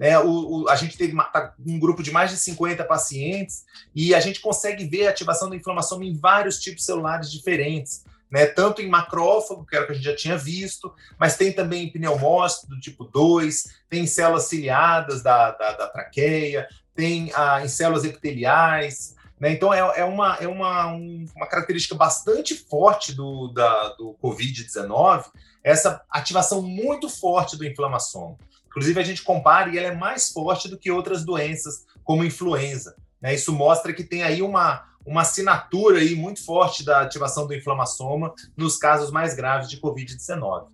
É, 0.00 0.18
o, 0.18 0.62
o, 0.62 0.68
a 0.68 0.74
gente 0.74 0.96
teve 0.96 1.12
uma, 1.12 1.24
tá, 1.24 1.54
um 1.64 1.78
grupo 1.78 2.02
de 2.02 2.10
mais 2.10 2.30
de 2.30 2.38
50 2.38 2.82
pacientes 2.84 3.64
e 3.94 4.14
a 4.14 4.20
gente 4.20 4.40
consegue 4.40 4.86
ver 4.86 5.06
a 5.06 5.10
ativação 5.10 5.50
da 5.50 5.56
inflamação 5.56 6.02
em 6.02 6.16
vários 6.16 6.58
tipos 6.58 6.84
celulares 6.84 7.30
diferentes 7.30 8.04
né? 8.30 8.46
Tanto 8.46 8.80
em 8.80 8.88
macrófago, 8.88 9.66
que 9.66 9.74
era 9.74 9.84
o 9.84 9.86
que 9.86 9.92
a 9.92 9.96
gente 9.96 10.04
já 10.04 10.14
tinha 10.14 10.38
visto, 10.38 10.94
mas 11.18 11.36
tem 11.36 11.52
também 11.52 11.84
em 11.84 11.92
pneumócito 11.92 12.68
do 12.68 12.78
tipo 12.78 13.04
2, 13.04 13.74
tem 13.88 14.06
células 14.06 14.44
ciliadas 14.44 15.22
da, 15.22 15.50
da, 15.50 15.72
da 15.72 15.88
traqueia, 15.88 16.68
tem 16.94 17.32
ah, 17.34 17.60
em 17.62 17.68
células 17.68 18.04
epiteliais, 18.04 19.16
né? 19.38 19.50
Então, 19.52 19.72
é, 19.72 19.80
é, 20.00 20.04
uma, 20.04 20.36
é 20.36 20.46
uma, 20.46 20.92
um, 20.92 21.26
uma 21.34 21.46
característica 21.46 21.94
bastante 21.94 22.54
forte 22.54 23.14
do, 23.14 23.48
da, 23.48 23.88
do 23.94 24.16
Covid-19, 24.22 25.24
essa 25.64 26.02
ativação 26.10 26.62
muito 26.62 27.08
forte 27.08 27.56
do 27.56 27.66
inflamação. 27.66 28.38
Inclusive, 28.70 29.00
a 29.00 29.04
gente 29.04 29.22
compara 29.22 29.68
e 29.68 29.78
ela 29.78 29.88
é 29.88 29.94
mais 29.94 30.30
forte 30.30 30.68
do 30.68 30.78
que 30.78 30.90
outras 30.90 31.24
doenças, 31.24 31.84
como 32.04 32.24
influenza. 32.24 32.94
Né? 33.20 33.34
Isso 33.34 33.52
mostra 33.52 33.92
que 33.92 34.04
tem 34.04 34.22
aí 34.22 34.40
uma, 34.42 34.84
uma 35.04 35.22
assinatura 35.22 35.98
aí 35.98 36.14
muito 36.14 36.44
forte 36.44 36.84
da 36.84 37.00
ativação 37.00 37.46
do 37.46 37.54
inflamassoma 37.54 38.32
nos 38.56 38.76
casos 38.76 39.10
mais 39.10 39.34
graves 39.34 39.68
de 39.68 39.80
Covid-19. 39.80 40.66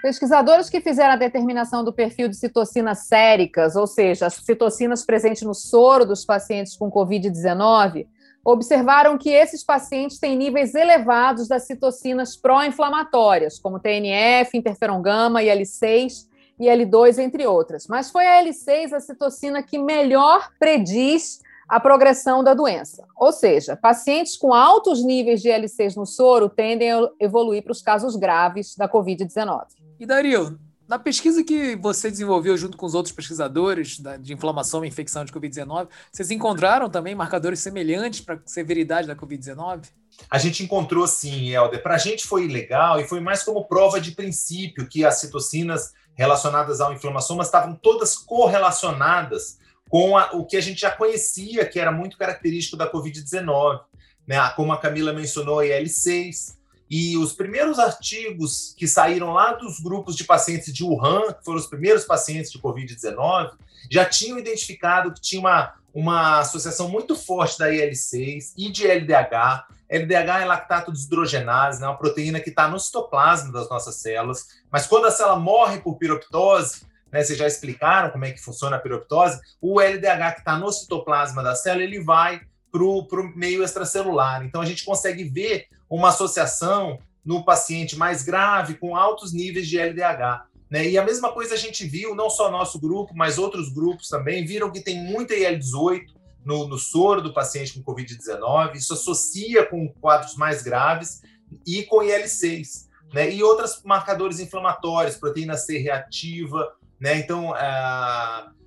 Pesquisadores 0.00 0.70
que 0.70 0.80
fizeram 0.80 1.14
a 1.14 1.16
determinação 1.16 1.82
do 1.82 1.92
perfil 1.92 2.28
de 2.28 2.36
citocinas 2.36 3.06
séricas, 3.06 3.74
ou 3.74 3.86
seja, 3.86 4.26
as 4.26 4.34
citocinas 4.34 5.04
presentes 5.04 5.42
no 5.42 5.54
soro 5.54 6.04
dos 6.04 6.24
pacientes 6.24 6.76
com 6.76 6.90
Covid-19, 6.90 8.06
observaram 8.44 9.16
que 9.16 9.30
esses 9.30 9.64
pacientes 9.64 10.18
têm 10.18 10.36
níveis 10.36 10.74
elevados 10.74 11.48
das 11.48 11.66
citocinas 11.66 12.36
pró-inflamatórias, 12.36 13.58
como 13.58 13.80
TNF, 13.80 14.56
interferon 14.56 15.00
gama, 15.00 15.42
IL-6 15.42 16.32
e 16.58 16.66
L2, 16.66 17.18
entre 17.18 17.46
outras. 17.46 17.86
Mas 17.86 18.10
foi 18.10 18.26
a 18.26 18.42
L6 18.42 18.92
a 18.92 19.00
citocina 19.00 19.62
que 19.62 19.78
melhor 19.78 20.50
prediz 20.58 21.40
a 21.68 21.80
progressão 21.80 22.44
da 22.44 22.54
doença. 22.54 23.06
Ou 23.16 23.32
seja, 23.32 23.76
pacientes 23.76 24.36
com 24.36 24.52
altos 24.52 25.04
níveis 25.04 25.40
de 25.40 25.48
L6 25.48 25.96
no 25.96 26.06
soro 26.06 26.48
tendem 26.48 26.92
a 26.92 27.08
evoluir 27.18 27.62
para 27.62 27.72
os 27.72 27.82
casos 27.82 28.16
graves 28.16 28.76
da 28.76 28.88
Covid-19. 28.88 29.66
E 29.98 30.06
Dario, 30.06 30.58
na 30.86 30.98
pesquisa 30.98 31.42
que 31.42 31.74
você 31.76 32.10
desenvolveu 32.10 32.56
junto 32.56 32.76
com 32.76 32.84
os 32.84 32.94
outros 32.94 33.14
pesquisadores 33.14 34.00
de 34.20 34.34
inflamação 34.34 34.84
e 34.84 34.88
infecção 34.88 35.24
de 35.24 35.32
Covid-19, 35.32 35.88
vocês 36.12 36.30
encontraram 36.30 36.90
também 36.90 37.14
marcadores 37.14 37.60
semelhantes 37.60 38.20
para 38.20 38.34
a 38.34 38.38
severidade 38.44 39.06
da 39.06 39.16
Covid-19? 39.16 39.86
A 40.30 40.38
gente 40.38 40.62
encontrou 40.62 41.06
sim, 41.08 41.50
Helder. 41.50 41.82
Para 41.82 41.94
a 41.94 41.98
gente 41.98 42.26
foi 42.26 42.46
legal 42.46 43.00
e 43.00 43.04
foi 43.04 43.18
mais 43.20 43.42
como 43.42 43.64
prova 43.64 44.00
de 44.00 44.12
princípio 44.12 44.86
que 44.86 45.04
as 45.04 45.20
citocinas 45.20 45.92
relacionadas 46.14 46.80
ao 46.80 46.92
inflamação 46.92 47.40
estavam 47.40 47.74
todas 47.74 48.16
correlacionadas 48.16 49.58
com 49.88 50.16
a, 50.16 50.32
o 50.32 50.44
que 50.44 50.56
a 50.56 50.60
gente 50.60 50.80
já 50.80 50.90
conhecia, 50.90 51.66
que 51.66 51.78
era 51.78 51.92
muito 51.92 52.16
característico 52.16 52.76
da 52.76 52.90
Covid-19. 52.90 53.80
Né? 54.26 54.36
Como 54.56 54.72
a 54.72 54.78
Camila 54.78 55.12
mencionou, 55.12 55.58
a 55.58 55.66
IL-6, 55.66 56.56
e 56.90 57.16
os 57.16 57.32
primeiros 57.32 57.78
artigos 57.78 58.74
que 58.76 58.86
saíram 58.86 59.32
lá 59.32 59.52
dos 59.52 59.80
grupos 59.80 60.16
de 60.16 60.24
pacientes 60.24 60.72
de 60.72 60.84
Wuhan, 60.84 61.32
que 61.32 61.44
foram 61.44 61.58
os 61.58 61.66
primeiros 61.66 62.04
pacientes 62.04 62.52
de 62.52 62.58
Covid-19, 62.58 63.52
já 63.90 64.04
tinham 64.04 64.38
identificado 64.38 65.12
que 65.12 65.20
tinha 65.20 65.40
uma, 65.40 65.74
uma 65.92 66.40
associação 66.40 66.88
muito 66.88 67.16
forte 67.16 67.58
da 67.58 67.72
IL-6 67.72 68.52
e 68.56 68.70
de 68.70 68.86
LDH. 68.86 69.66
LDH 69.96 70.42
é 70.42 70.44
lactato 70.44 70.92
desidrogenase, 70.92 71.80
né, 71.80 71.86
uma 71.86 71.96
proteína 71.96 72.40
que 72.40 72.50
está 72.50 72.66
no 72.68 72.80
citoplasma 72.80 73.52
das 73.52 73.68
nossas 73.68 73.96
células, 73.96 74.48
mas 74.70 74.86
quando 74.86 75.06
a 75.06 75.10
célula 75.10 75.38
morre 75.38 75.78
por 75.80 75.96
piroptose, 75.96 76.82
né, 77.12 77.22
vocês 77.22 77.38
já 77.38 77.46
explicaram 77.46 78.10
como 78.10 78.24
é 78.24 78.32
que 78.32 78.40
funciona 78.40 78.76
a 78.76 78.80
piroptose, 78.80 79.40
o 79.60 79.80
LDH 79.80 80.32
que 80.34 80.40
está 80.40 80.58
no 80.58 80.72
citoplasma 80.72 81.42
da 81.42 81.54
célula, 81.54 81.84
ele 81.84 82.02
vai 82.02 82.40
para 82.72 82.82
o 82.82 83.32
meio 83.36 83.62
extracelular. 83.62 84.44
Então, 84.44 84.60
a 84.60 84.66
gente 84.66 84.84
consegue 84.84 85.22
ver 85.22 85.68
uma 85.88 86.08
associação 86.08 86.98
no 87.24 87.44
paciente 87.44 87.96
mais 87.96 88.24
grave 88.24 88.74
com 88.74 88.96
altos 88.96 89.32
níveis 89.32 89.68
de 89.68 89.78
LDH. 89.78 90.46
Né? 90.68 90.88
E 90.88 90.98
a 90.98 91.04
mesma 91.04 91.32
coisa 91.32 91.54
a 91.54 91.56
gente 91.56 91.86
viu, 91.86 92.16
não 92.16 92.28
só 92.28 92.50
nosso 92.50 92.80
grupo, 92.80 93.14
mas 93.14 93.38
outros 93.38 93.72
grupos 93.72 94.08
também, 94.08 94.44
viram 94.44 94.72
que 94.72 94.80
tem 94.80 95.00
muita 95.04 95.34
IL-18 95.34 96.06
no, 96.44 96.66
no 96.68 96.78
soro 96.78 97.22
do 97.22 97.32
paciente 97.32 97.80
com 97.80 97.92
Covid-19, 97.92 98.74
isso 98.74 98.92
associa 98.92 99.64
com 99.66 99.88
quadros 100.00 100.36
mais 100.36 100.62
graves 100.62 101.22
e 101.66 101.82
com 101.84 102.02
IL-6. 102.02 102.88
Né? 103.12 103.32
E 103.32 103.42
outros 103.42 103.82
marcadores 103.84 104.40
inflamatórios, 104.40 105.16
proteína 105.16 105.56
C 105.56 105.78
reativa, 105.78 106.74
né? 107.00 107.16
Então, 107.18 107.52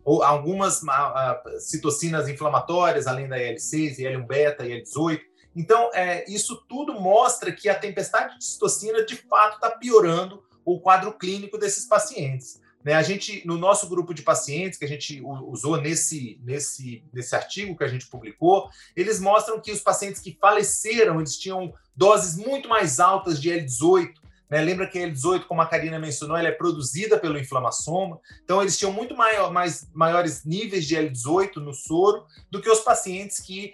ou 0.03 0.23
algumas 0.23 0.81
uh, 0.83 1.59
citocinas 1.59 2.29
inflamatórias, 2.29 3.07
além 3.07 3.27
da 3.27 3.37
IL-6, 3.37 3.99
IL-1-beta, 3.99 4.65
IL-18. 4.65 5.19
Então, 5.53 5.89
é, 5.93 6.23
isso 6.31 6.63
tudo 6.69 6.93
mostra 6.93 7.51
que 7.51 7.67
a 7.67 7.75
tempestade 7.77 8.37
de 8.37 8.45
citocina, 8.45 9.03
de 9.03 9.15
fato, 9.15 9.55
está 9.55 9.71
piorando 9.71 10.43
o 10.63 10.79
quadro 10.79 11.11
clínico 11.11 11.57
desses 11.57 11.85
pacientes. 11.85 12.61
Né? 12.87 12.93
A 12.93 13.03
gente, 13.03 13.45
no 13.45 13.57
nosso 13.57 13.89
grupo 13.89 14.13
de 14.13 14.21
pacientes 14.21 14.79
que 14.79 14.85
a 14.85 14.87
gente 14.87 15.21
usou 15.21 15.75
nesse, 15.75 16.39
nesse, 16.41 17.03
nesse 17.11 17.35
artigo 17.35 17.75
que 17.75 17.83
a 17.83 17.87
gente 17.89 18.07
publicou, 18.07 18.69
eles 18.95 19.19
mostram 19.19 19.59
que 19.59 19.73
os 19.73 19.81
pacientes 19.81 20.21
que 20.21 20.37
faleceram, 20.39 21.17
eles 21.17 21.37
tinham 21.37 21.73
doses 21.93 22.37
muito 22.37 22.69
mais 22.69 23.01
altas 23.01 23.41
de 23.41 23.49
L18, 23.49 24.13
né? 24.49 24.61
Lembra 24.61 24.87
que 24.87 24.97
a 24.97 25.05
L18, 25.05 25.43
como 25.47 25.61
a 25.61 25.65
Karina 25.65 25.99
mencionou, 25.99 26.37
ela 26.37 26.47
é 26.47 26.53
produzida 26.53 27.19
pelo 27.19 27.37
inflamassoma. 27.37 28.21
Então, 28.41 28.61
eles 28.61 28.77
tinham 28.77 28.93
muito 28.93 29.13
maior, 29.17 29.51
mais, 29.51 29.85
maiores 29.93 30.45
níveis 30.45 30.85
de 30.85 30.95
L18 30.95 31.57
no 31.57 31.73
soro 31.73 32.25
do 32.49 32.61
que 32.61 32.69
os 32.69 32.79
pacientes 32.79 33.41
que 33.41 33.73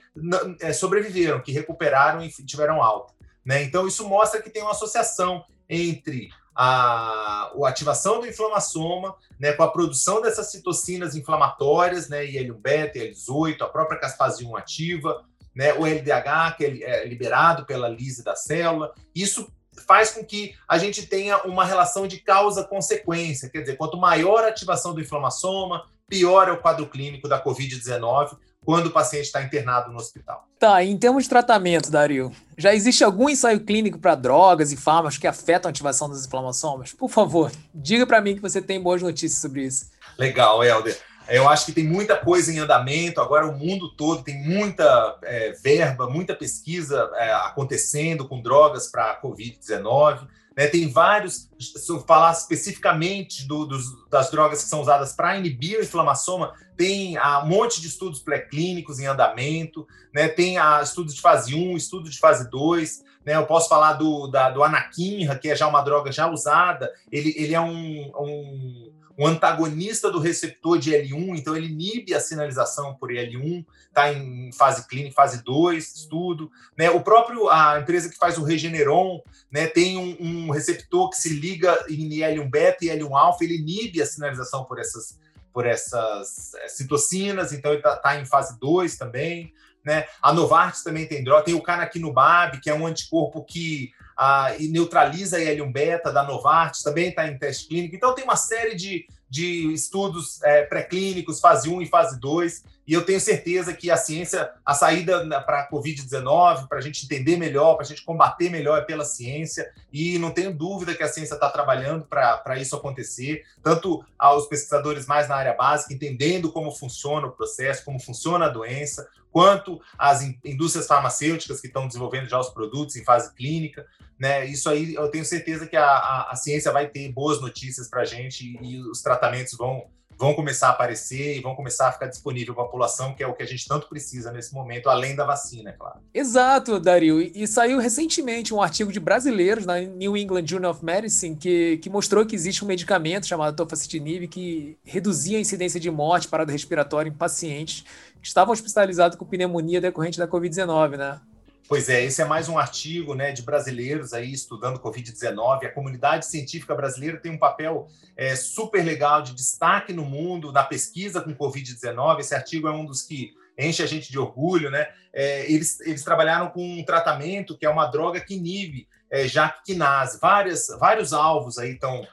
é, 0.60 0.74
sobreviveram, 0.74 1.40
que 1.40 1.52
recuperaram 1.52 2.26
e 2.26 2.30
tiveram 2.30 2.82
alta. 2.82 3.14
Né? 3.46 3.62
Então, 3.62 3.88
isso 3.88 4.10
mostra 4.10 4.42
que 4.42 4.50
tem 4.50 4.64
uma 4.64 4.72
associação 4.72 5.46
entre 5.70 6.30
a, 6.56 7.52
a 7.56 7.68
ativação 7.68 8.20
do 8.20 8.28
inflamassoma, 8.28 9.16
né, 9.40 9.54
com 9.54 9.64
a 9.64 9.72
produção 9.72 10.22
dessas 10.22 10.52
citocinas 10.52 11.16
inflamatórias, 11.16 12.10
né, 12.10 12.26
IL-1-beta, 12.26 13.00
IL-18, 13.00 13.62
a 13.62 13.68
própria 13.68 14.00
caspase 14.00 14.46
1 14.46 14.56
ativa, 14.56 15.24
né, 15.56 15.74
o 15.74 15.86
LDH, 15.86 16.58
que 16.58 16.66
é, 16.66 17.04
é 17.04 17.08
liberado 17.08 17.66
pela 17.66 17.88
lise 17.88 18.24
da 18.24 18.36
célula. 18.36 18.94
Isso 19.16 19.52
faz 19.88 20.12
com 20.12 20.24
que 20.24 20.56
a 20.68 20.78
gente 20.78 21.08
tenha 21.08 21.38
uma 21.44 21.66
relação 21.66 22.08
de 22.08 22.20
causa-consequência. 22.20 23.50
Quer 23.50 23.62
dizer, 23.62 23.78
quanto 23.78 23.98
maior 23.98 24.44
a 24.44 24.48
ativação 24.48 24.94
do 24.94 25.02
inflamassoma, 25.02 25.88
pior 26.08 26.48
é 26.48 26.52
o 26.52 26.62
quadro 26.62 26.88
clínico 26.88 27.28
da 27.28 27.44
Covid-19 27.44 28.38
quando 28.66 28.88
o 28.88 28.92
paciente 28.92 29.26
está 29.26 29.42
internado 29.42 29.92
no 29.92 29.98
hospital. 29.98 30.48
Tá, 30.60 30.84
em 30.84 30.98
termos 30.98 31.24
de 31.24 31.30
tratamento, 31.30 31.92
Dario, 31.92 32.32
já 32.58 32.74
existe 32.74 33.04
algum 33.04 33.30
ensaio 33.30 33.60
clínico 33.60 34.00
para 34.00 34.16
drogas 34.16 34.72
e 34.72 34.78
fármacos 34.78 35.18
que 35.18 35.28
afetam 35.28 35.70
a 35.70 35.72
ativação 35.72 36.10
dos 36.10 36.26
inflamassomas? 36.26 36.94
Por 36.94 37.10
favor, 37.10 37.52
diga 37.74 38.08
para 38.08 38.22
mim 38.22 38.36
que 38.36 38.42
você 38.42 38.62
tem 38.62 38.82
boas 38.82 39.02
notícias 39.02 39.42
sobre 39.42 39.64
isso. 39.64 39.92
Legal, 40.18 40.64
Helder. 40.64 40.98
Eu 41.28 41.48
acho 41.48 41.66
que 41.66 41.72
tem 41.72 41.86
muita 41.86 42.18
coisa 42.18 42.52
em 42.52 42.60
andamento. 42.60 43.22
Agora, 43.22 43.48
o 43.48 43.58
mundo 43.58 43.96
todo 43.96 44.24
tem 44.24 44.38
muita 44.44 45.18
é, 45.24 45.54
verba, 45.54 46.10
muita 46.10 46.36
pesquisa 46.36 47.10
é, 47.16 47.32
acontecendo 47.34 48.28
com 48.28 48.42
drogas 48.42 48.88
para 48.88 49.12
a 49.12 49.22
Covid-19. 49.22 50.28
Né? 50.56 50.68
Tem 50.68 50.88
vários, 50.88 51.50
se 51.60 51.92
eu 51.92 52.00
falar 52.02 52.32
especificamente 52.32 53.48
do, 53.48 53.66
dos, 53.66 53.86
das 54.10 54.30
drogas 54.30 54.64
que 54.64 54.70
são 54.70 54.82
usadas 54.82 55.14
para 55.14 55.38
inibir 55.38 55.80
o 55.80 55.84
inflamassoma, 55.84 56.54
tem 56.78 57.18
ah, 57.18 57.44
um 57.44 57.48
monte 57.48 57.82
de 57.82 57.88
estudos 57.88 58.20
pré-clínicos 58.20 59.00
em 59.00 59.06
andamento, 59.06 59.88
né? 60.14 60.28
tem 60.28 60.58
a, 60.58 60.78
ah, 60.78 60.82
estudos 60.84 61.16
de 61.16 61.22
fase 61.22 61.56
1, 61.56 61.76
estudos 61.76 62.12
de 62.12 62.20
fase 62.20 62.50
2. 62.50 63.04
Né? 63.26 63.36
Eu 63.36 63.46
posso 63.46 63.70
falar 63.70 63.94
do, 63.94 64.28
da, 64.28 64.50
do 64.50 64.64
anaquinra, 64.64 65.38
que 65.38 65.50
é 65.50 65.56
já 65.56 65.68
uma 65.68 65.82
droga 65.82 66.12
já 66.12 66.30
usada. 66.30 66.92
Ele, 67.12 67.34
ele 67.38 67.54
é 67.54 67.62
um, 67.62 68.12
um 68.20 68.94
um 69.18 69.28
antagonista 69.28 70.12
do 70.12 70.20
receptor 70.20 70.80
de 70.80 70.92
L1, 70.92 71.38
então 71.38 71.56
ele 71.56 71.68
inibe 71.68 72.14
a 72.14 72.20
sinalização 72.20 72.96
por 72.96 73.10
L1, 73.10 73.66
está 73.88 74.12
em 74.12 74.52
fase 74.52 74.88
clínica, 74.88 75.16
fase 75.16 75.44
2, 75.44 75.96
estudo. 75.96 76.52
Né? 76.78 76.90
O 76.90 77.02
próprio, 77.02 77.48
a 77.50 77.80
empresa 77.80 78.10
que 78.10 78.18
faz 78.18 78.38
o 78.38 78.44
Regeneron, 78.44 79.22
né, 79.52 79.68
tem 79.68 79.98
um, 79.98 80.18
um 80.20 80.50
receptor 80.50 81.10
que 81.10 81.18
se 81.18 81.30
liga 81.30 81.86
em 81.88 82.10
L1 82.10 82.50
beta 82.50 82.86
e 82.86 82.88
L1 82.88 83.16
alfa, 83.16 83.44
ele 83.44 83.58
inibe 83.58 84.02
a 84.02 84.06
sinalização 84.06 84.66
por 84.66 84.80
essas, 84.80 85.20
por 85.54 85.66
essas 85.66 86.56
é, 86.56 86.68
citocinas, 86.68 87.54
então 87.54 87.72
ele 87.72 87.80
está 87.80 87.96
tá 87.96 88.20
em 88.20 88.26
fase 88.26 88.60
2 88.60 88.98
também. 88.98 89.54
Né? 89.86 90.08
A 90.22 90.34
Novartis 90.34 90.82
também 90.82 91.06
tem 91.06 91.24
droga, 91.24 91.44
tem 91.44 91.54
o 91.54 91.62
canakinumab, 91.62 92.60
que 92.62 92.70
é 92.70 92.74
um 92.74 92.88
anticorpo 92.88 93.44
que 93.44 93.92
ah, 94.18 94.54
e 94.58 94.68
neutraliza 94.68 95.38
a 95.38 95.40
L1 95.40 95.72
beta 95.72 96.12
da 96.12 96.24
Novartis, 96.24 96.84
também 96.84 97.10
está 97.10 97.28
em 97.28 97.38
teste 97.38 97.68
clínico. 97.68 97.96
Então, 97.96 98.14
tem 98.14 98.24
uma 98.24 98.36
série 98.36 98.76
de, 98.76 99.06
de 99.30 99.74
estudos 99.74 100.42
é, 100.44 100.64
pré-clínicos, 100.64 101.40
fase 101.40 101.70
1 101.70 101.82
e 101.82 101.86
fase 101.88 102.20
2, 102.20 102.64
e 102.86 102.94
eu 102.94 103.06
tenho 103.06 103.20
certeza 103.20 103.74
que 103.74 103.90
a 103.90 103.98
ciência, 103.98 104.52
a 104.66 104.74
saída 104.74 105.42
para 105.42 105.62
a 105.62 105.70
Covid-19, 105.70 106.68
para 106.68 106.80
a 106.80 106.82
gente 106.82 107.06
entender 107.06 107.38
melhor, 107.38 107.76
para 107.76 107.86
a 107.86 107.88
gente 107.88 108.04
combater 108.04 108.50
melhor 108.50 108.80
é 108.80 108.82
pela 108.82 109.06
ciência, 109.06 109.72
e 109.92 110.20
não 110.20 110.32
tenho 110.32 110.54
dúvida 110.54 110.94
que 110.94 111.04
a 111.04 111.08
ciência 111.08 111.36
está 111.36 111.50
trabalhando 111.50 112.06
para 112.06 112.58
isso 112.58 112.76
acontecer, 112.76 113.44
tanto 113.62 114.06
aos 114.20 114.48
pesquisadores 114.48 115.06
mais 115.06 115.30
na 115.30 115.36
área 115.36 115.54
básica, 115.54 115.94
entendendo 115.94 116.52
como 116.52 116.72
funciona 116.72 117.28
o 117.28 117.32
processo, 117.32 117.86
como 117.86 118.00
funciona 118.00 118.46
a 118.46 118.50
doença, 118.50 119.08
quanto 119.34 119.82
às 119.98 120.22
indústrias 120.46 120.86
farmacêuticas 120.86 121.60
que 121.60 121.68
estão 121.68 121.88
desenvolvendo 121.88 122.30
já 122.30 122.40
os 122.40 122.50
produtos 122.50 122.96
em 122.96 123.04
fase 123.04 123.34
clínica. 123.34 123.86
Né? 124.20 124.46
Isso 124.46 124.70
aí 124.70 124.94
eu 124.94 125.10
tenho 125.10 125.26
certeza 125.26 125.66
que 125.66 125.76
a, 125.76 125.86
a, 125.86 126.32
a 126.32 126.36
ciência 126.36 126.72
vai 126.72 126.88
ter 126.88 127.12
boas 127.12 127.42
notícias 127.42 127.90
para 127.90 128.02
a 128.02 128.06
gente 128.06 128.58
e 128.62 128.80
os 128.80 129.02
tratamentos 129.02 129.58
vão, 129.58 129.88
vão 130.18 130.34
começar 130.34 130.68
a 130.68 130.72
aparecer 130.72 131.38
e 131.38 131.42
vão 131.42 131.56
começar 131.56 131.88
a 131.88 131.92
ficar 131.92 132.08
disponível 132.08 132.54
para 132.54 132.64
a 132.64 132.66
população, 132.66 133.14
que 133.14 133.24
é 133.24 133.28
o 133.28 133.34
que 133.34 133.44
a 133.44 133.46
gente 133.46 133.68
tanto 133.68 133.88
precisa 133.88 134.32
nesse 134.32 134.54
momento, 134.54 134.90
além 134.90 135.16
da 135.16 135.26
vacina, 135.26 135.70
é 135.70 135.74
claro. 135.74 136.00
Exato, 136.14 136.80
Dario. 136.80 137.22
E 137.22 137.48
saiu 137.48 137.80
recentemente 137.80 138.54
um 138.54 138.62
artigo 138.62 138.92
de 138.92 139.00
brasileiros 139.00 139.66
na 139.66 139.80
New 139.80 140.16
England 140.16 140.48
Journal 140.48 140.72
of 140.72 140.84
Medicine 140.84 141.36
que, 141.36 141.78
que 141.78 141.90
mostrou 141.90 142.26
que 142.26 142.36
existe 142.36 142.64
um 142.64 142.68
medicamento 142.68 143.26
chamado 143.26 143.56
tofacitinib 143.56 144.28
que 144.28 144.78
reduzia 144.84 145.38
a 145.38 145.42
incidência 145.42 145.80
de 145.80 145.90
morte 145.90 146.28
parada 146.28 146.52
respiratória 146.52 147.10
em 147.10 147.14
pacientes 147.14 147.84
que 148.22 148.28
estavam 148.28 148.54
hospitalizados 148.54 149.18
com 149.18 149.26
pneumonia 149.26 149.82
decorrente 149.82 150.18
da 150.18 150.28
Covid-19, 150.28 150.98
né? 150.98 151.20
Pois 151.68 151.88
é, 151.88 152.04
esse 152.04 152.22
é 152.22 152.26
mais 152.26 152.50
um 152.50 152.58
artigo 152.58 153.16
né, 153.16 153.32
de 153.32 153.42
brasileiros 153.42 154.14
aí 154.14 154.34
estudando 154.34 154.80
Covid-19. 154.80 155.66
A 155.66 155.72
comunidade 155.72 156.26
científica 156.26 156.76
brasileira 156.76 157.18
tem 157.18 157.32
um 157.32 157.38
papel 157.38 157.88
é, 158.18 158.36
super 158.36 158.84
legal 158.84 159.22
de 159.22 159.34
destaque 159.34 159.94
no 159.94 160.04
mundo 160.04 160.52
na 160.52 160.64
pesquisa 160.64 161.22
com 161.22 161.34
Covid-19. 161.34 162.20
Esse 162.20 162.36
artigo 162.36 162.68
é 162.68 162.72
um 162.72 162.86
dos 162.86 163.02
que 163.02 163.34
enche 163.58 163.82
a 163.82 163.86
gente 163.86 164.12
de 164.12 164.20
orgulho. 164.20 164.70
Né? 164.70 164.88
É, 165.14 165.50
eles, 165.50 165.80
eles 165.82 166.04
trabalharam 166.04 166.50
com 166.50 166.62
um 166.62 166.84
tratamento 166.84 167.58
que 167.58 167.66
é 167.66 167.70
uma 167.70 167.88
droga 167.88 168.20
que 168.20 168.36
inibe 168.36 168.86
é, 169.10 169.26
jaquinase. 169.26 170.20
Várias, 170.20 170.68
vários 170.78 171.14
alvos 171.14 171.58
aí 171.58 171.72
estão 171.72 172.06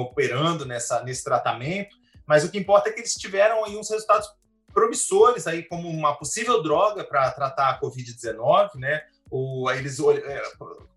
operando 0.00 0.66
nessa, 0.66 1.04
nesse 1.04 1.22
tratamento, 1.22 1.96
mas 2.26 2.42
o 2.42 2.50
que 2.50 2.58
importa 2.58 2.88
é 2.88 2.92
que 2.92 3.00
eles 3.00 3.14
tiveram 3.14 3.64
aí 3.64 3.76
uns 3.76 3.88
resultados 3.88 4.28
promissores 4.72 5.46
aí 5.46 5.62
como 5.62 5.88
uma 5.88 6.14
possível 6.16 6.62
droga 6.62 7.04
para 7.04 7.30
tratar 7.30 7.70
a 7.70 7.80
Covid-19, 7.80 8.76
né? 8.76 9.02
O, 9.30 9.70
eles 9.70 9.98
é, 9.98 10.42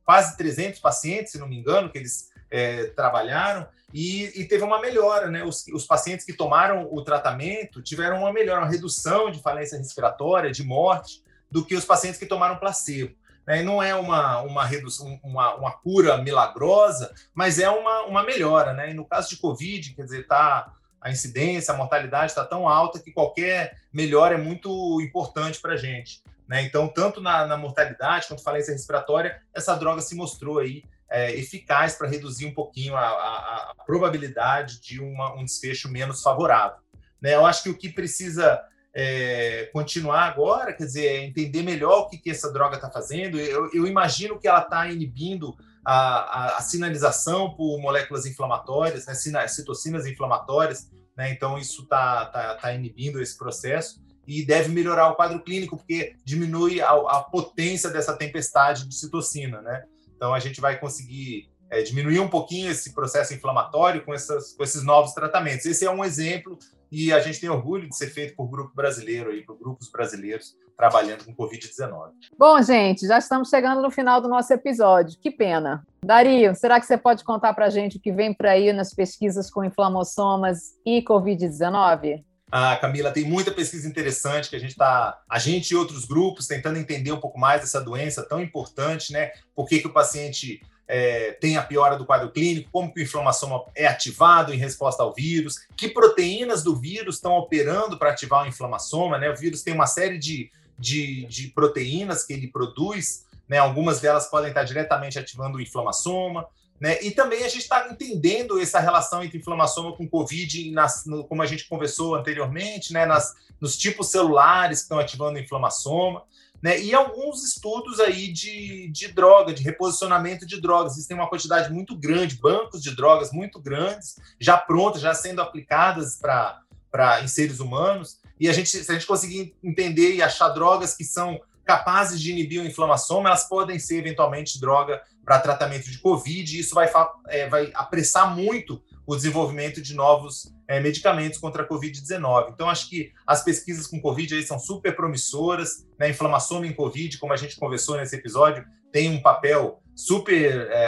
quase 0.05 0.38
300 0.38 0.79
pacientes, 0.79 1.31
se 1.34 1.39
não 1.39 1.47
me 1.47 1.57
engano, 1.57 1.89
que 1.89 1.97
eles 1.97 2.29
é, 2.49 2.86
trabalharam 2.88 3.67
e, 3.93 4.41
e, 4.41 4.45
teve 4.45 4.63
uma 4.63 4.79
melhora, 4.79 5.29
né? 5.29 5.43
Os, 5.43 5.65
os, 5.67 5.86
pacientes 5.86 6.25
que 6.25 6.34
tomaram 6.34 6.88
o 6.91 7.01
tratamento 7.03 7.81
tiveram 7.81 8.19
uma 8.19 8.31
melhora, 8.31 8.62
uma 8.62 8.69
redução 8.69 9.29
de 9.29 9.41
falência 9.41 9.77
respiratória, 9.77 10.51
de 10.51 10.63
morte, 10.63 11.21
do 11.49 11.65
que 11.65 11.75
os 11.75 11.84
pacientes 11.84 12.17
que 12.17 12.25
tomaram 12.25 12.57
placebo. 12.57 13.13
Né? 13.45 13.63
Não 13.63 13.84
é 13.84 13.93
uma, 13.93 14.41
uma 14.41 14.65
redução, 14.65 15.19
uma, 15.23 15.55
uma 15.55 15.71
cura 15.71 16.17
milagrosa, 16.17 17.13
mas 17.34 17.60
é 17.60 17.69
uma, 17.69 18.03
uma 18.03 18.23
melhora, 18.23 18.73
né? 18.73 18.91
E 18.91 18.93
no 18.93 19.05
caso 19.05 19.29
de 19.29 19.38
Covid, 19.38 19.93
quer 19.93 20.03
dizer, 20.03 20.21
está 20.21 20.73
a 21.01 21.09
incidência, 21.09 21.73
a 21.73 21.77
mortalidade 21.77 22.31
está 22.31 22.45
tão 22.45 22.67
alta 22.67 22.99
que 22.99 23.11
qualquer 23.11 23.77
melhora 23.91 24.35
é 24.35 24.37
muito 24.37 25.01
importante 25.01 25.59
para 25.59 25.73
a 25.73 25.77
gente. 25.77 26.21
Né? 26.47 26.61
Então, 26.63 26.87
tanto 26.87 27.19
na, 27.19 27.45
na, 27.47 27.57
mortalidade 27.57 28.27
quanto 28.27 28.43
falência 28.43 28.71
respiratória, 28.71 29.41
essa 29.53 29.75
droga 29.75 30.01
se 30.01 30.15
mostrou 30.15 30.59
aí 30.59 30.83
é, 31.09 31.33
eficaz 31.37 31.95
para 31.95 32.07
reduzir 32.07 32.45
um 32.45 32.53
pouquinho 32.53 32.95
a, 32.95 33.01
a, 33.01 33.71
a 33.71 33.83
probabilidade 33.85 34.79
de 34.79 35.01
uma, 35.01 35.33
um 35.35 35.43
desfecho 35.43 35.89
menos 35.89 36.21
favorável. 36.21 36.77
Né? 37.21 37.35
Eu 37.35 37.45
acho 37.45 37.63
que 37.63 37.69
o 37.69 37.77
que 37.77 37.89
precisa 37.89 38.61
é, 38.93 39.69
continuar 39.71 40.23
agora, 40.23 40.73
quer 40.73 40.85
dizer, 40.85 41.05
é 41.05 41.23
entender 41.23 41.63
melhor 41.63 42.01
o 42.01 42.09
que, 42.09 42.17
que 42.17 42.29
essa 42.29 42.51
droga 42.51 42.75
está 42.75 42.89
fazendo. 42.89 43.39
Eu, 43.39 43.69
eu, 43.73 43.87
imagino 43.87 44.39
que 44.39 44.47
ela 44.47 44.61
está 44.61 44.89
inibindo 44.89 45.55
a, 45.86 45.94
a, 45.94 46.58
a, 46.58 46.62
sinalização 46.62 47.54
por 47.56 47.80
moléculas 47.80 48.26
inflamatórias, 48.26 49.06
né, 49.06 49.48
citocinas 49.48 50.06
inflamatórias, 50.06 50.89
né, 51.17 51.32
então 51.32 51.58
isso 51.58 51.84
está 51.84 52.26
tá, 52.26 52.56
tá 52.56 52.74
inibindo 52.74 53.22
esse 53.22 53.38
processo 53.38 54.02
e 54.28 54.46
deve 54.46 54.70
melhorar 54.70 55.10
o 55.10 55.15
quadro 55.15 55.41
clínico, 55.44 55.78
porque 55.78 56.15
diminui 56.24 56.82
a, 56.82 56.91
a 56.91 57.24
potência 57.24 57.89
dessa 57.89 58.15
tempestade 58.15 58.88
de 58.88 58.96
citocina, 58.96 59.62
né? 59.62 59.84
Então 60.15 60.34
a 60.34 60.39
gente 60.39 60.62
vai 60.62 60.80
conseguir 60.80 61.50
é, 61.70 61.82
diminuir 61.82 62.20
um 62.20 62.28
pouquinho 62.28 62.70
esse 62.70 62.94
processo 62.94 63.34
inflamatório 63.34 64.06
com, 64.06 64.13
essas, 64.13 64.54
com 64.54 64.63
esses 64.63 64.84
novos 64.84 65.13
tratamentos. 65.13 65.65
Esse 65.65 65.86
é 65.86 65.91
um 65.91 66.06
exemplo 66.06 66.60
e 66.91 67.12
a 67.12 67.20
gente 67.20 67.39
tem 67.39 67.50
orgulho 67.50 67.89
de 67.89 67.96
ser 67.96 68.08
feito 68.08 68.36
por 68.36 68.48
grupo 68.48 68.76
brasileiro 68.76 69.32
aí, 69.32 69.44
por 69.44 69.58
grupos 69.58 69.89
brasileiros 69.89 70.56
trabalhando 70.82 71.24
com 71.24 71.36
Covid-19. 71.36 72.10
Bom, 72.36 72.60
gente, 72.63 73.06
já 73.06 73.20
estamos 73.20 73.50
chegando 73.50 73.84
no 73.84 73.91
final 73.91 74.20
do 74.20 74.28
nosso 74.28 74.52
episódio. 74.52 75.15
Que 75.22 75.30
pena. 75.30 75.86
Dario, 76.04 76.56
será 76.56 76.80
que 76.80 76.88
você 76.88 76.98
pode 76.98 77.24
contar 77.24 77.54
para 77.54 77.67
a 77.67 77.70
gente 77.70 77.98
o 77.98 78.00
que 78.00 78.12
vem 78.12 78.34
por 78.34 78.48
aí 78.48 78.74
nas 78.74 78.91
pesquisas 78.91 79.48
com 79.52 79.63
inflamossomas 79.63 80.72
e 80.84 81.04
Covid-19? 81.04 82.24
Ah, 82.52 82.76
Camila, 82.78 83.12
tem 83.12 83.24
muita 83.24 83.52
pesquisa 83.52 83.88
interessante 83.88 84.50
que 84.50 84.56
a 84.56 84.60
gente 84.60 84.72
está, 84.72 85.20
a 85.30 85.38
gente 85.38 85.70
e 85.70 85.76
outros 85.76 86.04
grupos, 86.04 86.48
tentando 86.48 86.80
entender 86.80 87.12
um 87.12 87.20
pouco 87.20 87.39
mais 87.39 87.62
dessa 87.62 87.80
doença 87.80 88.28
tão 88.28 88.41
importante, 88.41 89.13
né? 89.13 89.34
Por 89.56 89.67
que, 89.67 89.82
que 89.82 89.88
o 89.88 89.94
paciente 89.94 90.62
é, 90.88 91.32
tem 91.34 91.56
a 91.56 91.62
piora 91.62 91.96
do 91.96 92.06
quadro 92.06 92.32
clínico, 92.32 92.70
como 92.70 92.91
que 92.91 93.00
o 93.00 93.04
inflamação 93.04 93.65
é 93.74 93.86
ativado 93.88 94.52
em 94.52 94.58
resposta 94.58 95.02
ao 95.02 95.13
vírus, 95.13 95.56
que 95.78 95.88
proteínas 95.88 96.63
do 96.63 96.76
vírus 96.76 97.15
estão 97.15 97.34
operando 97.34 97.98
para 97.98 98.10
ativar 98.10 98.44
o 98.44 98.48
inflamassoma, 98.48 99.17
né? 99.17 99.30
O 99.30 99.38
vírus 99.38 99.63
tem 99.63 99.74
uma 99.74 99.88
série 99.88 100.17
de 100.17 100.52
de, 100.77 101.25
de 101.25 101.47
proteínas 101.49 102.23
que 102.23 102.34
ele 102.34 102.47
produz, 102.47 103.25
né? 103.47 103.57
Algumas 103.57 103.99
delas 103.99 104.27
podem 104.27 104.49
estar 104.49 104.63
diretamente 104.63 105.19
ativando 105.19 105.57
o 105.57 105.62
inflamassoma, 105.62 106.47
né? 106.79 107.01
E 107.03 107.12
também 107.12 107.43
a 107.43 107.47
gente 107.47 107.62
está 107.62 107.89
entendendo 107.89 108.60
essa 108.60 108.79
relação 108.79 109.23
entre 109.23 109.38
inflamassoma 109.38 109.95
com 109.95 110.07
Covid, 110.07 110.71
nas, 110.71 111.05
no, 111.05 111.23
como 111.25 111.41
a 111.41 111.45
gente 111.45 111.67
conversou 111.67 112.15
anteriormente, 112.15 112.91
né? 112.91 113.05
Nas, 113.05 113.36
nos 113.60 113.77
tipos 113.77 114.07
celulares 114.07 114.79
que 114.79 114.84
estão 114.84 114.97
ativando 114.97 115.38
o 115.38 115.41
inflamassoma, 115.41 116.23
né? 116.62 116.79
E 116.81 116.93
alguns 116.93 117.43
estudos 117.43 117.99
aí 117.99 118.31
de, 118.31 118.88
de 118.89 119.10
droga, 119.10 119.53
de 119.53 119.62
reposicionamento 119.63 120.45
de 120.45 120.62
drogas. 120.62 120.93
Existem 120.93 121.17
uma 121.17 121.29
quantidade 121.29 121.71
muito 121.71 121.95
grande, 121.95 122.38
bancos 122.38 122.81
de 122.81 122.95
drogas 122.95 123.31
muito 123.31 123.60
grandes, 123.60 124.15
já 124.39 124.57
prontas, 124.57 125.01
já 125.01 125.13
sendo 125.13 125.41
aplicadas 125.41 126.17
para 126.17 127.21
em 127.21 127.27
seres 127.27 127.60
humanos. 127.60 128.20
E 128.41 128.49
a 128.49 128.54
gente, 128.54 128.69
se 128.69 128.91
a 128.91 128.95
gente 128.95 129.06
conseguir 129.06 129.56
entender 129.63 130.15
e 130.15 130.21
achar 130.23 130.49
drogas 130.49 130.95
que 130.95 131.04
são 131.04 131.39
capazes 131.63 132.19
de 132.19 132.32
inibir 132.32 132.60
o 132.60 132.65
inflamação, 132.65 133.25
elas 133.27 133.47
podem 133.47 133.77
ser 133.77 133.99
eventualmente 133.99 134.60
droga 134.60 134.99
para 135.23 135.38
tratamento 135.38 135.91
de 135.91 135.99
Covid, 135.99 136.58
e 136.58 136.60
isso 136.60 136.73
vai, 136.73 136.91
é, 137.27 137.47
vai 137.47 137.71
apressar 137.75 138.36
muito 138.36 138.82
o 139.06 139.15
desenvolvimento 139.15 139.80
de 139.80 139.93
novos 139.93 140.51
é, 140.67 140.80
medicamentos 140.80 141.38
contra 141.38 141.62
a 141.62 141.67
Covid-19. 141.67 142.49
Então, 142.51 142.67
acho 142.67 142.89
que 142.89 143.12
as 143.27 143.43
pesquisas 143.43 143.86
com 143.86 144.01
Covid 144.01 144.34
aí 144.34 144.41
são 144.41 144.58
super 144.58 144.95
promissoras, 144.95 145.86
né? 145.99 146.10
Inflamação 146.10 146.65
em 146.65 146.73
Covid, 146.73 147.19
como 147.19 147.34
a 147.34 147.38
gente 147.38 147.58
conversou 147.58 147.95
nesse 147.95 148.15
episódio, 148.15 148.65
tem 148.91 149.08
um 149.08 149.21
papel 149.21 149.84
super 149.95 150.67
é, 150.71 150.88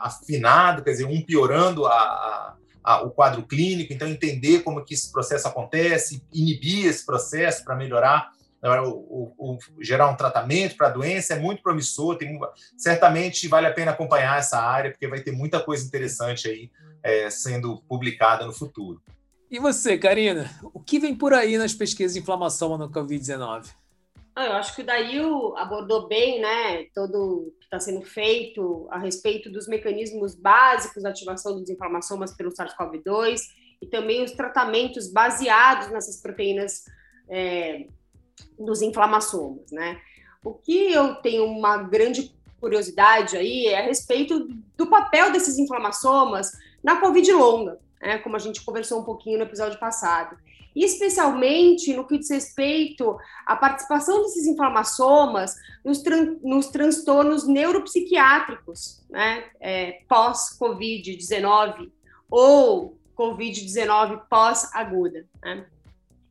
afinado, 0.00 0.82
quer 0.82 0.90
dizer, 0.90 1.04
um 1.04 1.22
piorando 1.22 1.86
a, 1.86 1.92
a 1.92 2.56
a, 2.88 3.02
o 3.02 3.10
quadro 3.10 3.42
clínico, 3.42 3.92
então 3.92 4.08
entender 4.08 4.60
como 4.60 4.82
que 4.82 4.94
esse 4.94 5.12
processo 5.12 5.46
acontece, 5.46 6.22
inibir 6.32 6.86
esse 6.86 7.04
processo 7.04 7.62
para 7.62 7.76
melhorar, 7.76 8.32
né, 8.62 8.80
o, 8.80 8.88
o, 8.88 9.34
o, 9.38 9.58
gerar 9.78 10.08
um 10.08 10.16
tratamento 10.16 10.74
para 10.74 10.86
a 10.86 10.90
doença 10.90 11.34
é 11.34 11.38
muito 11.38 11.62
promissor. 11.62 12.16
Tem, 12.16 12.40
certamente 12.78 13.46
vale 13.46 13.66
a 13.66 13.74
pena 13.74 13.90
acompanhar 13.90 14.38
essa 14.38 14.58
área, 14.58 14.90
porque 14.90 15.06
vai 15.06 15.20
ter 15.20 15.32
muita 15.32 15.60
coisa 15.60 15.86
interessante 15.86 16.48
aí 16.48 16.70
é, 17.02 17.28
sendo 17.28 17.82
publicada 17.86 18.46
no 18.46 18.54
futuro. 18.54 19.02
E 19.50 19.58
você, 19.58 19.98
Karina, 19.98 20.50
o 20.72 20.80
que 20.80 20.98
vem 20.98 21.14
por 21.14 21.34
aí 21.34 21.58
nas 21.58 21.74
pesquisas 21.74 22.14
de 22.14 22.20
inflamação 22.20 22.78
no 22.78 22.90
Covid-19? 22.90 23.66
Ah, 24.38 24.46
eu 24.46 24.52
acho 24.52 24.76
que 24.76 24.82
o 24.82 24.86
Dail 24.86 25.56
abordou 25.56 26.06
bem, 26.06 26.40
né, 26.40 26.84
todo 26.94 27.48
o 27.48 27.52
que 27.58 27.64
está 27.64 27.80
sendo 27.80 28.02
feito 28.02 28.86
a 28.88 28.96
respeito 28.96 29.50
dos 29.50 29.66
mecanismos 29.66 30.36
básicos 30.36 31.02
da 31.02 31.08
ativação 31.08 31.58
dos 31.58 31.68
inflamassomas 31.68 32.36
pelo 32.36 32.52
SARS-CoV-2 32.52 33.40
e 33.82 33.86
também 33.88 34.22
os 34.22 34.30
tratamentos 34.30 35.12
baseados 35.12 35.90
nessas 35.90 36.22
proteínas 36.22 36.84
é, 37.28 37.88
dos 38.56 38.80
inflamassomas, 38.80 39.72
né. 39.72 40.00
O 40.44 40.54
que 40.54 40.92
eu 40.92 41.16
tenho 41.16 41.44
uma 41.44 41.78
grande 41.78 42.32
curiosidade 42.60 43.36
aí 43.36 43.66
é 43.66 43.80
a 43.80 43.86
respeito 43.86 44.46
do 44.76 44.86
papel 44.86 45.32
desses 45.32 45.58
inflamassomas 45.58 46.52
na 46.80 47.00
Covid 47.00 47.32
longa, 47.32 47.80
né, 48.00 48.18
como 48.18 48.36
a 48.36 48.38
gente 48.38 48.64
conversou 48.64 49.00
um 49.00 49.04
pouquinho 49.04 49.38
no 49.38 49.44
episódio 49.46 49.80
passado 49.80 50.38
especialmente 50.84 51.94
no 51.94 52.06
que 52.06 52.18
diz 52.18 52.30
respeito 52.30 53.16
à 53.46 53.56
participação 53.56 54.22
desses 54.22 54.46
inflamassomas 54.46 55.56
nos, 55.84 56.02
tran 56.02 56.36
nos 56.42 56.68
transtornos 56.68 57.46
neuropsiquiátricos, 57.46 59.02
né, 59.08 59.44
é, 59.60 60.02
pós-Covid-19 60.08 61.90
ou 62.30 62.98
Covid-19 63.16 64.22
pós-aguda, 64.28 65.26
né? 65.42 65.66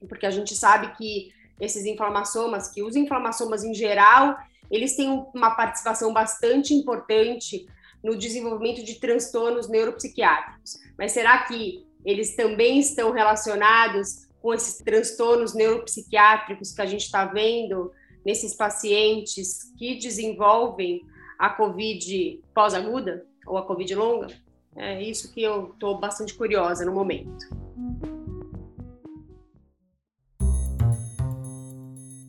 porque 0.08 0.26
a 0.26 0.32
gente 0.32 0.56
sabe 0.56 0.96
que 0.96 1.32
esses 1.60 1.86
inflamassomas, 1.86 2.70
que 2.70 2.84
os 2.84 2.96
inflamassomas 2.96 3.64
em 3.64 3.74
geral, 3.74 4.38
eles 4.70 4.96
têm 4.96 5.10
uma 5.34 5.52
participação 5.56 6.14
bastante 6.14 6.74
importante 6.74 7.68
no 8.04 8.16
desenvolvimento 8.16 8.84
de 8.84 9.00
transtornos 9.00 9.68
neuropsiquiátricos. 9.68 10.80
Mas 10.98 11.14
será 11.14 11.40
que 11.40 11.86
eles 12.06 12.36
também 12.36 12.80
estão 12.80 13.12
relacionados 13.12 14.27
com 14.42 14.54
esses 14.54 14.78
transtornos 14.78 15.54
neuropsiquiátricos 15.54 16.74
que 16.74 16.82
a 16.82 16.86
gente 16.86 17.06
está 17.06 17.26
vendo 17.26 17.92
nesses 18.26 18.56
pacientes 18.56 19.74
que 19.78 19.96
desenvolvem 19.96 21.02
a 21.40 21.50
COVID 21.50 22.42
pós-aguda 22.54 23.26
ou 23.46 23.58
a 23.58 23.66
COVID 23.66 23.96
longa? 23.96 24.28
É 24.76 25.02
isso 25.02 25.34
que 25.34 25.42
eu 25.42 25.72
estou 25.72 25.98
bastante 26.00 26.34
curiosa 26.34 26.86
no 26.86 26.94
momento. 26.94 27.48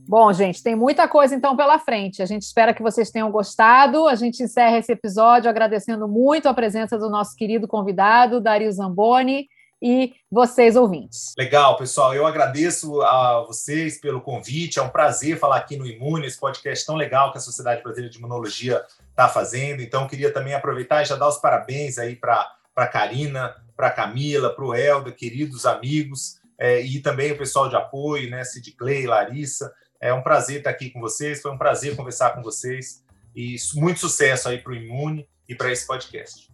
Bom, 0.08 0.32
gente, 0.32 0.62
tem 0.62 0.74
muita 0.74 1.06
coisa 1.06 1.34
então 1.34 1.54
pela 1.54 1.78
frente. 1.78 2.22
A 2.22 2.26
gente 2.26 2.40
espera 2.40 2.72
que 2.72 2.82
vocês 2.82 3.10
tenham 3.10 3.30
gostado. 3.30 4.08
A 4.08 4.14
gente 4.14 4.42
encerra 4.42 4.78
esse 4.78 4.90
episódio 4.90 5.50
agradecendo 5.50 6.08
muito 6.08 6.48
a 6.48 6.54
presença 6.54 6.96
do 6.96 7.10
nosso 7.10 7.36
querido 7.36 7.68
convidado, 7.68 8.40
Dario 8.40 8.72
Zamboni 8.72 9.46
e 9.80 10.14
vocês 10.30 10.76
ouvintes. 10.76 11.32
Legal, 11.36 11.76
pessoal. 11.76 12.14
Eu 12.14 12.26
agradeço 12.26 13.00
a 13.02 13.44
vocês 13.46 14.00
pelo 14.00 14.20
convite. 14.20 14.78
É 14.78 14.82
um 14.82 14.88
prazer 14.88 15.38
falar 15.38 15.56
aqui 15.56 15.76
no 15.76 15.86
Imune, 15.86 16.26
esse 16.26 16.38
podcast 16.38 16.84
tão 16.84 16.96
legal 16.96 17.32
que 17.32 17.38
a 17.38 17.40
Sociedade 17.40 17.82
Brasileira 17.82 18.10
de 18.12 18.18
Imunologia 18.18 18.84
está 19.10 19.28
fazendo. 19.28 19.82
Então, 19.82 20.06
queria 20.06 20.32
também 20.32 20.54
aproveitar 20.54 21.02
e 21.02 21.06
já 21.06 21.16
dar 21.16 21.28
os 21.28 21.38
parabéns 21.38 21.98
aí 21.98 22.16
para 22.16 22.54
a 22.76 22.86
Karina, 22.86 23.54
para 23.76 23.88
a 23.88 23.92
Camila, 23.92 24.54
para 24.54 24.64
o 24.64 24.74
Helder, 24.74 25.14
queridos 25.14 25.64
amigos, 25.64 26.40
é, 26.58 26.80
e 26.80 27.00
também 27.00 27.32
o 27.32 27.38
pessoal 27.38 27.68
de 27.68 27.76
apoio, 27.76 28.28
né, 28.28 28.42
Sid 28.44 28.72
Clay, 28.72 29.06
Larissa. 29.06 29.72
É 30.00 30.12
um 30.12 30.22
prazer 30.22 30.58
estar 30.58 30.70
aqui 30.70 30.90
com 30.90 31.00
vocês, 31.00 31.40
foi 31.40 31.50
um 31.52 31.58
prazer 31.58 31.94
conversar 31.96 32.30
com 32.30 32.42
vocês 32.42 33.04
e 33.34 33.56
muito 33.74 34.00
sucesso 34.00 34.48
aí 34.48 34.58
para 34.58 34.72
o 34.72 34.74
Imune 34.74 35.28
e 35.48 35.54
para 35.54 35.70
esse 35.70 35.86
podcast. 35.86 36.48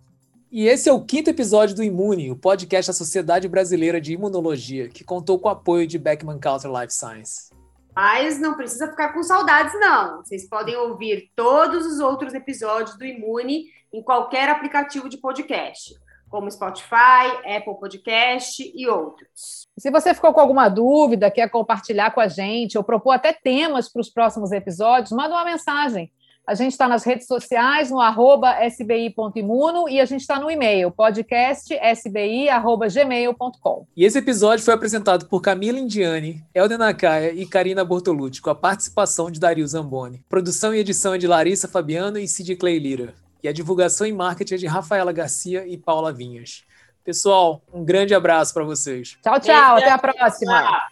E 0.56 0.68
esse 0.68 0.88
é 0.88 0.92
o 0.92 1.04
quinto 1.04 1.28
episódio 1.28 1.74
do 1.74 1.82
Imune, 1.82 2.30
o 2.30 2.36
podcast 2.36 2.88
da 2.88 2.94
Sociedade 2.94 3.48
Brasileira 3.48 4.00
de 4.00 4.12
Imunologia, 4.12 4.88
que 4.88 5.02
contou 5.02 5.36
com 5.36 5.48
o 5.48 5.50
apoio 5.50 5.84
de 5.84 5.98
Beckman 5.98 6.38
Coulter 6.38 6.70
Life 6.70 6.94
Science. 6.94 7.50
Mas 7.92 8.38
não 8.38 8.54
precisa 8.54 8.88
ficar 8.88 9.12
com 9.12 9.20
saudades, 9.24 9.72
não. 9.80 10.18
Vocês 10.18 10.48
podem 10.48 10.76
ouvir 10.76 11.28
todos 11.34 11.84
os 11.84 11.98
outros 11.98 12.34
episódios 12.34 12.96
do 12.96 13.04
Imune 13.04 13.64
em 13.92 14.00
qualquer 14.00 14.48
aplicativo 14.48 15.08
de 15.08 15.16
podcast 15.16 15.92
como 16.34 16.50
Spotify, 16.50 17.30
Apple 17.46 17.78
Podcast 17.78 18.72
e 18.74 18.88
outros. 18.88 19.68
Se 19.78 19.90
você 19.90 20.12
ficou 20.12 20.32
com 20.32 20.40
alguma 20.40 20.68
dúvida, 20.68 21.30
quer 21.30 21.48
compartilhar 21.48 22.12
com 22.12 22.20
a 22.20 22.26
gente 22.26 22.76
ou 22.76 22.82
propor 22.82 23.12
até 23.12 23.32
temas 23.32 23.88
para 23.88 24.00
os 24.00 24.10
próximos 24.10 24.50
episódios, 24.50 25.12
manda 25.12 25.34
uma 25.34 25.44
mensagem. 25.44 26.12
A 26.46 26.54
gente 26.54 26.72
está 26.72 26.86
nas 26.86 27.04
redes 27.04 27.26
sociais, 27.26 27.90
no 27.90 27.98
arroba 28.00 28.62
sbi.imuno 28.66 29.88
e 29.88 29.98
a 30.00 30.04
gente 30.04 30.20
está 30.20 30.38
no 30.38 30.50
e-mail, 30.50 30.90
podcastsbi.gmail.com. 30.90 33.86
E 33.96 34.04
esse 34.04 34.18
episódio 34.18 34.62
foi 34.64 34.74
apresentado 34.74 35.26
por 35.26 35.40
Camila 35.40 35.78
Indiani, 35.78 36.44
Elden 36.54 36.78
Nakaya 36.78 37.32
e 37.32 37.46
Karina 37.46 37.84
Bortolucci, 37.84 38.42
com 38.42 38.50
a 38.50 38.54
participação 38.54 39.30
de 39.30 39.40
Dario 39.40 39.66
Zamboni. 39.66 40.22
Produção 40.28 40.74
e 40.74 40.78
edição 40.78 41.14
é 41.14 41.18
de 41.18 41.26
Larissa 41.26 41.66
Fabiano 41.66 42.18
e 42.18 42.28
Sid 42.28 42.54
Clay 42.56 42.78
Lira 42.78 43.14
e 43.44 43.48
a 43.48 43.52
divulgação 43.52 44.06
e 44.06 44.12
marketing 44.12 44.54
é 44.54 44.56
de 44.56 44.66
Rafaela 44.66 45.12
Garcia 45.12 45.66
e 45.66 45.76
Paula 45.76 46.10
Vinhas. 46.10 46.64
Pessoal, 47.04 47.62
um 47.72 47.84
grande 47.84 48.14
abraço 48.14 48.54
para 48.54 48.64
vocês. 48.64 49.18
Tchau, 49.22 49.38
tchau. 49.38 49.76
Até 49.76 49.90
a 49.90 49.98
próxima. 49.98 50.88